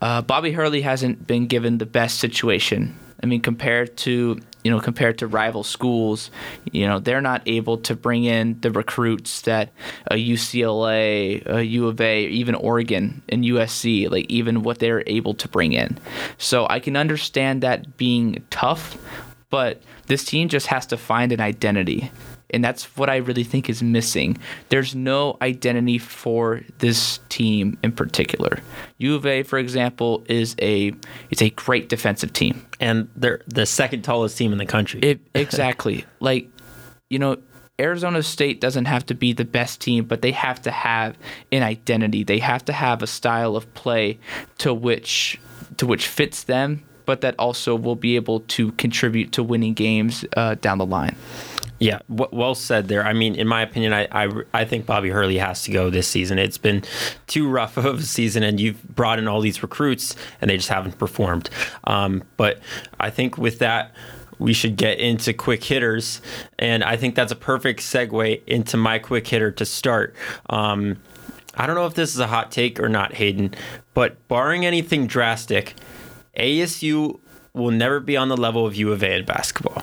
Uh, 0.00 0.22
Bobby 0.22 0.52
Hurley 0.52 0.82
hasn't 0.82 1.26
been 1.26 1.46
given 1.46 1.78
the 1.78 1.86
best 1.86 2.18
situation. 2.18 2.98
I 3.22 3.26
mean, 3.26 3.40
compared 3.40 3.96
to 3.98 4.40
you 4.66 4.72
know, 4.72 4.80
compared 4.80 5.16
to 5.16 5.28
rival 5.28 5.62
schools, 5.62 6.28
you 6.72 6.88
know, 6.88 6.98
they're 6.98 7.20
not 7.20 7.40
able 7.46 7.78
to 7.78 7.94
bring 7.94 8.24
in 8.24 8.60
the 8.62 8.70
recruits 8.72 9.42
that 9.42 9.70
a 10.10 10.16
UCLA, 10.16 11.46
a 11.46 11.64
U 11.64 11.86
of 11.86 12.00
A, 12.00 12.24
even 12.26 12.56
Oregon 12.56 13.22
and 13.28 13.44
USC, 13.44 14.10
like 14.10 14.26
even 14.28 14.64
what 14.64 14.80
they're 14.80 15.04
able 15.06 15.34
to 15.34 15.46
bring 15.46 15.72
in. 15.72 15.96
So 16.38 16.66
I 16.68 16.80
can 16.80 16.96
understand 16.96 17.62
that 17.62 17.96
being 17.96 18.44
tough, 18.50 18.98
but 19.50 19.80
this 20.08 20.24
team 20.24 20.48
just 20.48 20.66
has 20.66 20.84
to 20.86 20.96
find 20.96 21.30
an 21.30 21.40
identity 21.40 22.10
and 22.50 22.64
that's 22.64 22.96
what 22.96 23.10
I 23.10 23.16
really 23.16 23.44
think 23.44 23.68
is 23.68 23.82
missing. 23.82 24.38
There's 24.68 24.94
no 24.94 25.36
identity 25.42 25.98
for 25.98 26.62
this 26.78 27.20
team 27.28 27.78
in 27.82 27.92
particular. 27.92 28.58
U 28.98 29.14
of 29.14 29.26
A, 29.26 29.42
for 29.42 29.58
example, 29.58 30.24
is 30.28 30.54
a 30.60 30.92
it's 31.30 31.42
a 31.42 31.50
great 31.50 31.88
defensive 31.88 32.32
team, 32.32 32.64
and 32.80 33.08
they're 33.16 33.42
the 33.46 33.66
second 33.66 34.02
tallest 34.02 34.38
team 34.38 34.52
in 34.52 34.58
the 34.58 34.66
country. 34.66 35.00
It, 35.00 35.20
exactly, 35.34 36.04
like 36.20 36.48
you 37.10 37.18
know. 37.18 37.38
Arizona 37.78 38.22
State 38.22 38.58
doesn't 38.58 38.86
have 38.86 39.04
to 39.04 39.14
be 39.14 39.34
the 39.34 39.44
best 39.44 39.82
team, 39.82 40.06
but 40.06 40.22
they 40.22 40.32
have 40.32 40.62
to 40.62 40.70
have 40.70 41.14
an 41.52 41.62
identity. 41.62 42.24
They 42.24 42.38
have 42.38 42.64
to 42.64 42.72
have 42.72 43.02
a 43.02 43.06
style 43.06 43.54
of 43.54 43.74
play 43.74 44.18
to 44.56 44.72
which 44.72 45.38
to 45.76 45.86
which 45.86 46.06
fits 46.06 46.44
them, 46.44 46.82
but 47.04 47.20
that 47.20 47.34
also 47.38 47.74
will 47.76 47.94
be 47.94 48.16
able 48.16 48.40
to 48.40 48.72
contribute 48.72 49.32
to 49.32 49.42
winning 49.42 49.74
games 49.74 50.24
uh, 50.38 50.54
down 50.54 50.78
the 50.78 50.86
line. 50.86 51.16
Yeah, 51.78 51.98
well 52.08 52.54
said 52.54 52.88
there. 52.88 53.04
I 53.04 53.12
mean, 53.12 53.34
in 53.34 53.46
my 53.46 53.60
opinion, 53.60 53.92
I, 53.92 54.08
I, 54.10 54.30
I 54.54 54.64
think 54.64 54.86
Bobby 54.86 55.10
Hurley 55.10 55.36
has 55.36 55.62
to 55.64 55.70
go 55.70 55.90
this 55.90 56.08
season. 56.08 56.38
It's 56.38 56.56
been 56.56 56.82
too 57.26 57.48
rough 57.48 57.76
of 57.76 57.98
a 57.98 58.02
season, 58.02 58.42
and 58.42 58.58
you've 58.58 58.82
brought 58.82 59.18
in 59.18 59.28
all 59.28 59.40
these 59.40 59.62
recruits, 59.62 60.16
and 60.40 60.50
they 60.50 60.56
just 60.56 60.70
haven't 60.70 60.98
performed. 60.98 61.50
Um, 61.84 62.22
but 62.38 62.60
I 62.98 63.10
think 63.10 63.36
with 63.36 63.58
that, 63.58 63.94
we 64.38 64.52
should 64.52 64.76
get 64.76 64.98
into 64.98 65.32
quick 65.32 65.64
hitters, 65.64 66.20
and 66.58 66.82
I 66.82 66.96
think 66.96 67.14
that's 67.14 67.32
a 67.32 67.36
perfect 67.36 67.80
segue 67.80 68.42
into 68.46 68.76
my 68.76 68.98
quick 68.98 69.26
hitter 69.26 69.50
to 69.52 69.64
start. 69.64 70.14
Um, 70.48 70.98
I 71.54 71.66
don't 71.66 71.74
know 71.74 71.86
if 71.86 71.94
this 71.94 72.14
is 72.14 72.20
a 72.20 72.26
hot 72.26 72.50
take 72.50 72.78
or 72.80 72.88
not, 72.88 73.14
Hayden, 73.14 73.54
but 73.94 74.28
barring 74.28 74.66
anything 74.66 75.06
drastic, 75.06 75.74
ASU 76.38 77.18
will 77.54 77.70
never 77.70 77.98
be 77.98 78.16
on 78.16 78.28
the 78.28 78.36
level 78.36 78.66
of 78.66 78.76
U 78.76 78.92
of 78.92 79.02
A 79.02 79.16
in 79.16 79.24
basketball. 79.24 79.82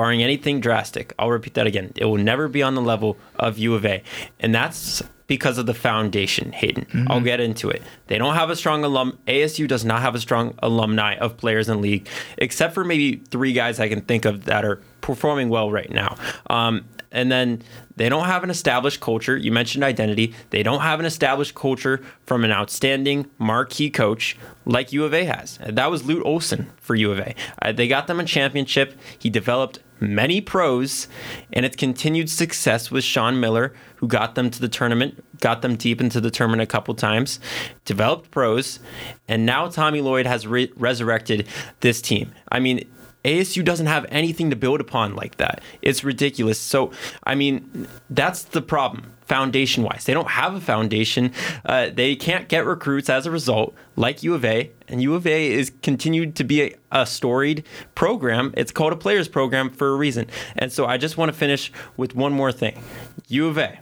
Barring 0.00 0.22
anything 0.22 0.60
drastic, 0.60 1.12
I'll 1.18 1.28
repeat 1.28 1.52
that 1.52 1.66
again. 1.66 1.92
It 1.94 2.06
will 2.06 2.16
never 2.16 2.48
be 2.48 2.62
on 2.62 2.74
the 2.74 2.80
level 2.80 3.18
of 3.38 3.58
U 3.58 3.74
of 3.74 3.84
A. 3.84 4.02
And 4.38 4.54
that's 4.54 5.02
because 5.26 5.58
of 5.58 5.66
the 5.66 5.74
foundation, 5.74 6.52
Hayden. 6.52 6.86
Mm-hmm. 6.86 7.12
I'll 7.12 7.20
get 7.20 7.38
into 7.38 7.68
it. 7.68 7.82
They 8.06 8.16
don't 8.16 8.34
have 8.34 8.48
a 8.48 8.56
strong 8.56 8.82
alum. 8.82 9.18
ASU 9.28 9.68
does 9.68 9.84
not 9.84 10.00
have 10.00 10.14
a 10.14 10.18
strong 10.18 10.54
alumni 10.62 11.16
of 11.16 11.36
players 11.36 11.68
in 11.68 11.76
the 11.76 11.82
league, 11.82 12.08
except 12.38 12.72
for 12.72 12.82
maybe 12.82 13.16
three 13.28 13.52
guys 13.52 13.78
I 13.78 13.90
can 13.90 14.00
think 14.00 14.24
of 14.24 14.46
that 14.46 14.64
are 14.64 14.76
performing 15.02 15.50
well 15.50 15.70
right 15.70 15.90
now. 15.90 16.16
Um, 16.48 16.86
and 17.12 17.30
then 17.30 17.62
they 17.96 18.08
don't 18.08 18.24
have 18.24 18.42
an 18.42 18.48
established 18.48 19.00
culture. 19.00 19.36
You 19.36 19.52
mentioned 19.52 19.84
identity. 19.84 20.32
They 20.48 20.62
don't 20.62 20.80
have 20.80 20.98
an 21.00 21.04
established 21.04 21.54
culture 21.54 22.02
from 22.24 22.42
an 22.42 22.52
outstanding 22.52 23.28
marquee 23.38 23.90
coach 23.90 24.38
like 24.64 24.94
U 24.94 25.04
of 25.04 25.12
A 25.12 25.24
has. 25.24 25.58
That 25.58 25.90
was 25.90 26.04
Lute 26.04 26.24
Olson 26.24 26.70
for 26.78 26.94
U 26.94 27.12
of 27.12 27.18
A. 27.18 27.34
Uh, 27.60 27.72
they 27.72 27.86
got 27.86 28.06
them 28.06 28.18
a 28.18 28.24
championship. 28.24 28.98
He 29.18 29.28
developed 29.28 29.80
many 30.00 30.40
pros, 30.40 31.08
and 31.52 31.64
its 31.64 31.76
continued 31.76 32.30
success 32.30 32.90
with 32.90 33.04
Sean 33.04 33.40
Miller, 33.40 33.74
who 33.96 34.08
got 34.08 34.34
them 34.34 34.50
to 34.50 34.60
the 34.60 34.68
tournament, 34.68 35.22
got 35.40 35.62
them 35.62 35.76
deep 35.76 36.00
into 36.00 36.20
the 36.20 36.30
tournament 36.30 36.62
a 36.62 36.66
couple 36.66 36.94
times, 36.94 37.38
developed 37.84 38.30
pros, 38.30 38.80
and 39.28 39.46
now 39.46 39.68
Tommy 39.68 40.00
Lloyd 40.00 40.26
has 40.26 40.46
re- 40.46 40.72
resurrected 40.76 41.46
this 41.80 42.00
team. 42.00 42.32
I 42.50 42.60
mean, 42.60 42.88
ASU 43.24 43.64
doesn't 43.64 43.86
have 43.86 44.06
anything 44.08 44.50
to 44.50 44.56
build 44.56 44.80
upon 44.80 45.14
like 45.14 45.36
that. 45.36 45.62
It's 45.82 46.02
ridiculous. 46.02 46.58
So, 46.58 46.90
I 47.24 47.34
mean, 47.34 47.86
that's 48.08 48.44
the 48.44 48.62
problem 48.62 49.12
foundation 49.30 49.84
wise. 49.84 50.06
They 50.06 50.12
don't 50.12 50.30
have 50.30 50.56
a 50.56 50.60
foundation. 50.60 51.32
Uh, 51.64 51.88
they 51.88 52.16
can't 52.16 52.48
get 52.48 52.66
recruits 52.66 53.08
as 53.08 53.26
a 53.26 53.30
result, 53.30 53.76
like 53.94 54.24
U 54.24 54.34
of 54.34 54.44
A. 54.44 54.72
And 54.88 55.00
U 55.00 55.14
of 55.14 55.24
A 55.24 55.52
is 55.52 55.70
continued 55.82 56.34
to 56.34 56.42
be 56.42 56.62
a, 56.62 56.74
a 56.90 57.06
storied 57.06 57.64
program. 57.94 58.52
It's 58.56 58.72
called 58.72 58.92
a 58.92 58.96
players 58.96 59.28
program 59.28 59.70
for 59.70 59.90
a 59.90 59.94
reason. 59.94 60.26
And 60.56 60.72
so 60.72 60.84
I 60.84 60.96
just 60.96 61.16
want 61.16 61.30
to 61.30 61.38
finish 61.38 61.70
with 61.96 62.16
one 62.16 62.32
more 62.32 62.50
thing 62.50 62.82
U 63.28 63.46
of 63.46 63.56
A, 63.56 63.78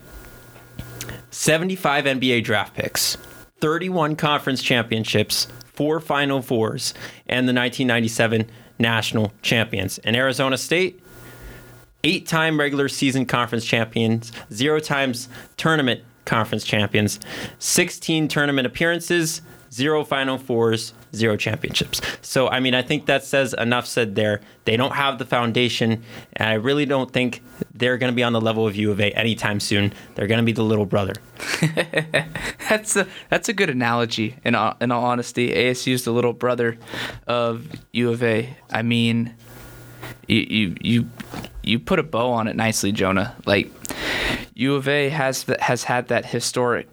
75 1.30 2.04
NBA 2.04 2.44
draft 2.44 2.74
picks, 2.74 3.16
31 3.62 4.16
conference 4.16 4.62
championships, 4.62 5.48
four 5.64 5.98
Final 5.98 6.42
Fours, 6.42 6.92
and 7.26 7.48
the 7.48 7.54
1997 7.54 8.50
national 8.78 9.32
champions. 9.40 9.96
And 10.00 10.14
Arizona 10.14 10.58
State, 10.58 11.02
eight 12.04 12.26
time 12.26 12.58
regular 12.58 12.88
season 12.88 13.26
conference 13.26 13.64
champions, 13.64 14.32
zero 14.52 14.80
times 14.80 15.28
tournament 15.56 16.02
conference 16.24 16.64
champions, 16.64 17.18
16 17.58 18.28
tournament 18.28 18.66
appearances, 18.66 19.40
zero 19.72 20.04
Final 20.04 20.38
Fours, 20.38 20.92
zero 21.14 21.36
championships. 21.36 22.00
So, 22.22 22.48
I 22.48 22.60
mean, 22.60 22.74
I 22.74 22.82
think 22.82 23.06
that 23.06 23.24
says 23.24 23.54
enough 23.54 23.86
said 23.86 24.14
there. 24.14 24.40
They 24.64 24.76
don't 24.76 24.94
have 24.94 25.18
the 25.18 25.24
foundation, 25.24 26.02
and 26.34 26.48
I 26.48 26.54
really 26.54 26.86
don't 26.86 27.10
think 27.10 27.42
they're 27.74 27.98
going 27.98 28.12
to 28.12 28.16
be 28.16 28.22
on 28.22 28.32
the 28.32 28.40
level 28.40 28.66
of 28.66 28.76
U 28.76 28.90
of 28.90 29.00
A 29.00 29.10
anytime 29.12 29.60
soon. 29.60 29.92
They're 30.14 30.26
going 30.26 30.38
to 30.38 30.44
be 30.44 30.52
the 30.52 30.62
little 30.62 30.86
brother. 30.86 31.14
that's 32.68 32.96
a 32.96 33.06
that's 33.30 33.48
a 33.48 33.52
good 33.52 33.70
analogy. 33.70 34.36
In 34.44 34.54
all, 34.54 34.76
in 34.80 34.90
all 34.90 35.04
honesty, 35.04 35.50
ASU 35.50 35.92
is 35.92 36.04
the 36.04 36.12
little 36.12 36.32
brother 36.32 36.78
of 37.26 37.66
U 37.92 38.10
of 38.10 38.22
A. 38.22 38.56
I 38.70 38.82
mean, 38.82 39.34
you 40.26 40.46
you 40.50 40.76
you 40.80 41.10
you 41.68 41.78
put 41.78 41.98
a 41.98 42.02
bow 42.02 42.30
on 42.30 42.48
it 42.48 42.56
nicely, 42.56 42.92
Jonah. 42.92 43.36
Like 43.44 43.70
U 44.54 44.74
of 44.74 44.88
A 44.88 45.08
has 45.10 45.44
has 45.60 45.84
had 45.84 46.08
that 46.08 46.26
historic, 46.26 46.88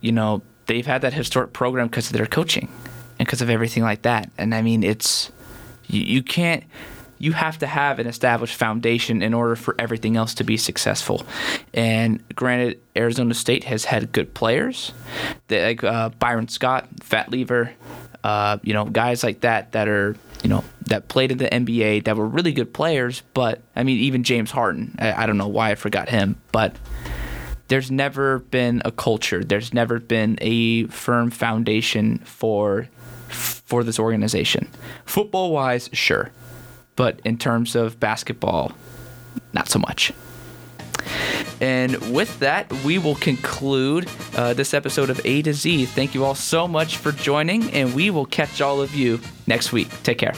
you 0.00 0.12
know, 0.12 0.42
they've 0.66 0.86
had 0.86 1.02
that 1.02 1.12
historic 1.12 1.52
program 1.52 1.88
because 1.88 2.10
of 2.10 2.16
their 2.16 2.26
coaching 2.26 2.68
and 3.18 3.26
because 3.26 3.42
of 3.42 3.50
everything 3.50 3.82
like 3.82 4.02
that. 4.02 4.30
And 4.38 4.54
I 4.54 4.62
mean, 4.62 4.82
it's 4.82 5.30
you, 5.88 6.00
you 6.00 6.22
can't 6.22 6.64
you 7.18 7.32
have 7.32 7.58
to 7.58 7.66
have 7.66 7.98
an 7.98 8.06
established 8.06 8.54
foundation 8.54 9.22
in 9.22 9.34
order 9.34 9.56
for 9.56 9.74
everything 9.78 10.16
else 10.16 10.34
to 10.34 10.44
be 10.44 10.56
successful. 10.56 11.26
And 11.74 12.22
granted, 12.34 12.80
Arizona 12.96 13.34
State 13.34 13.64
has 13.64 13.84
had 13.84 14.12
good 14.12 14.34
players, 14.34 14.92
like 15.50 15.82
uh, 15.82 16.10
Byron 16.10 16.48
Scott, 16.48 16.88
Fat 17.02 17.30
Lever, 17.30 17.72
uh, 18.28 18.58
you 18.62 18.74
know, 18.74 18.84
guys 18.84 19.22
like 19.24 19.40
that 19.40 19.72
that 19.72 19.88
are 19.88 20.14
you 20.42 20.50
know 20.50 20.62
that 20.86 21.08
played 21.08 21.32
in 21.32 21.38
the 21.38 21.48
NBA 21.48 22.04
that 22.04 22.14
were 22.14 22.26
really 22.26 22.52
good 22.52 22.74
players. 22.74 23.22
But 23.32 23.62
I 23.74 23.84
mean, 23.84 23.96
even 24.00 24.22
James 24.22 24.50
Harden, 24.50 24.94
I, 24.98 25.22
I 25.22 25.26
don't 25.26 25.38
know 25.38 25.48
why 25.48 25.70
I 25.70 25.76
forgot 25.76 26.10
him, 26.10 26.36
but 26.52 26.76
there's 27.68 27.90
never 27.90 28.40
been 28.40 28.82
a 28.84 28.92
culture. 28.92 29.42
There's 29.42 29.72
never 29.72 29.98
been 29.98 30.38
a 30.42 30.84
firm 30.88 31.30
foundation 31.30 32.18
for 32.18 32.88
for 33.28 33.82
this 33.82 33.98
organization. 33.98 34.68
Football 35.06 35.52
wise, 35.52 35.88
sure. 35.94 36.30
But 36.96 37.20
in 37.24 37.38
terms 37.38 37.74
of 37.74 37.98
basketball, 37.98 38.72
not 39.54 39.70
so 39.70 39.78
much. 39.78 40.12
And 41.60 41.96
with 42.12 42.38
that, 42.38 42.72
we 42.84 42.98
will 42.98 43.16
conclude 43.16 44.08
uh, 44.36 44.54
this 44.54 44.74
episode 44.74 45.10
of 45.10 45.20
A 45.24 45.42
to 45.42 45.52
Z. 45.52 45.86
Thank 45.86 46.14
you 46.14 46.24
all 46.24 46.34
so 46.34 46.68
much 46.68 46.96
for 46.98 47.12
joining, 47.12 47.70
and 47.72 47.94
we 47.94 48.10
will 48.10 48.26
catch 48.26 48.60
all 48.60 48.80
of 48.80 48.94
you 48.94 49.20
next 49.46 49.72
week. 49.72 49.88
Take 50.02 50.18
care. 50.18 50.34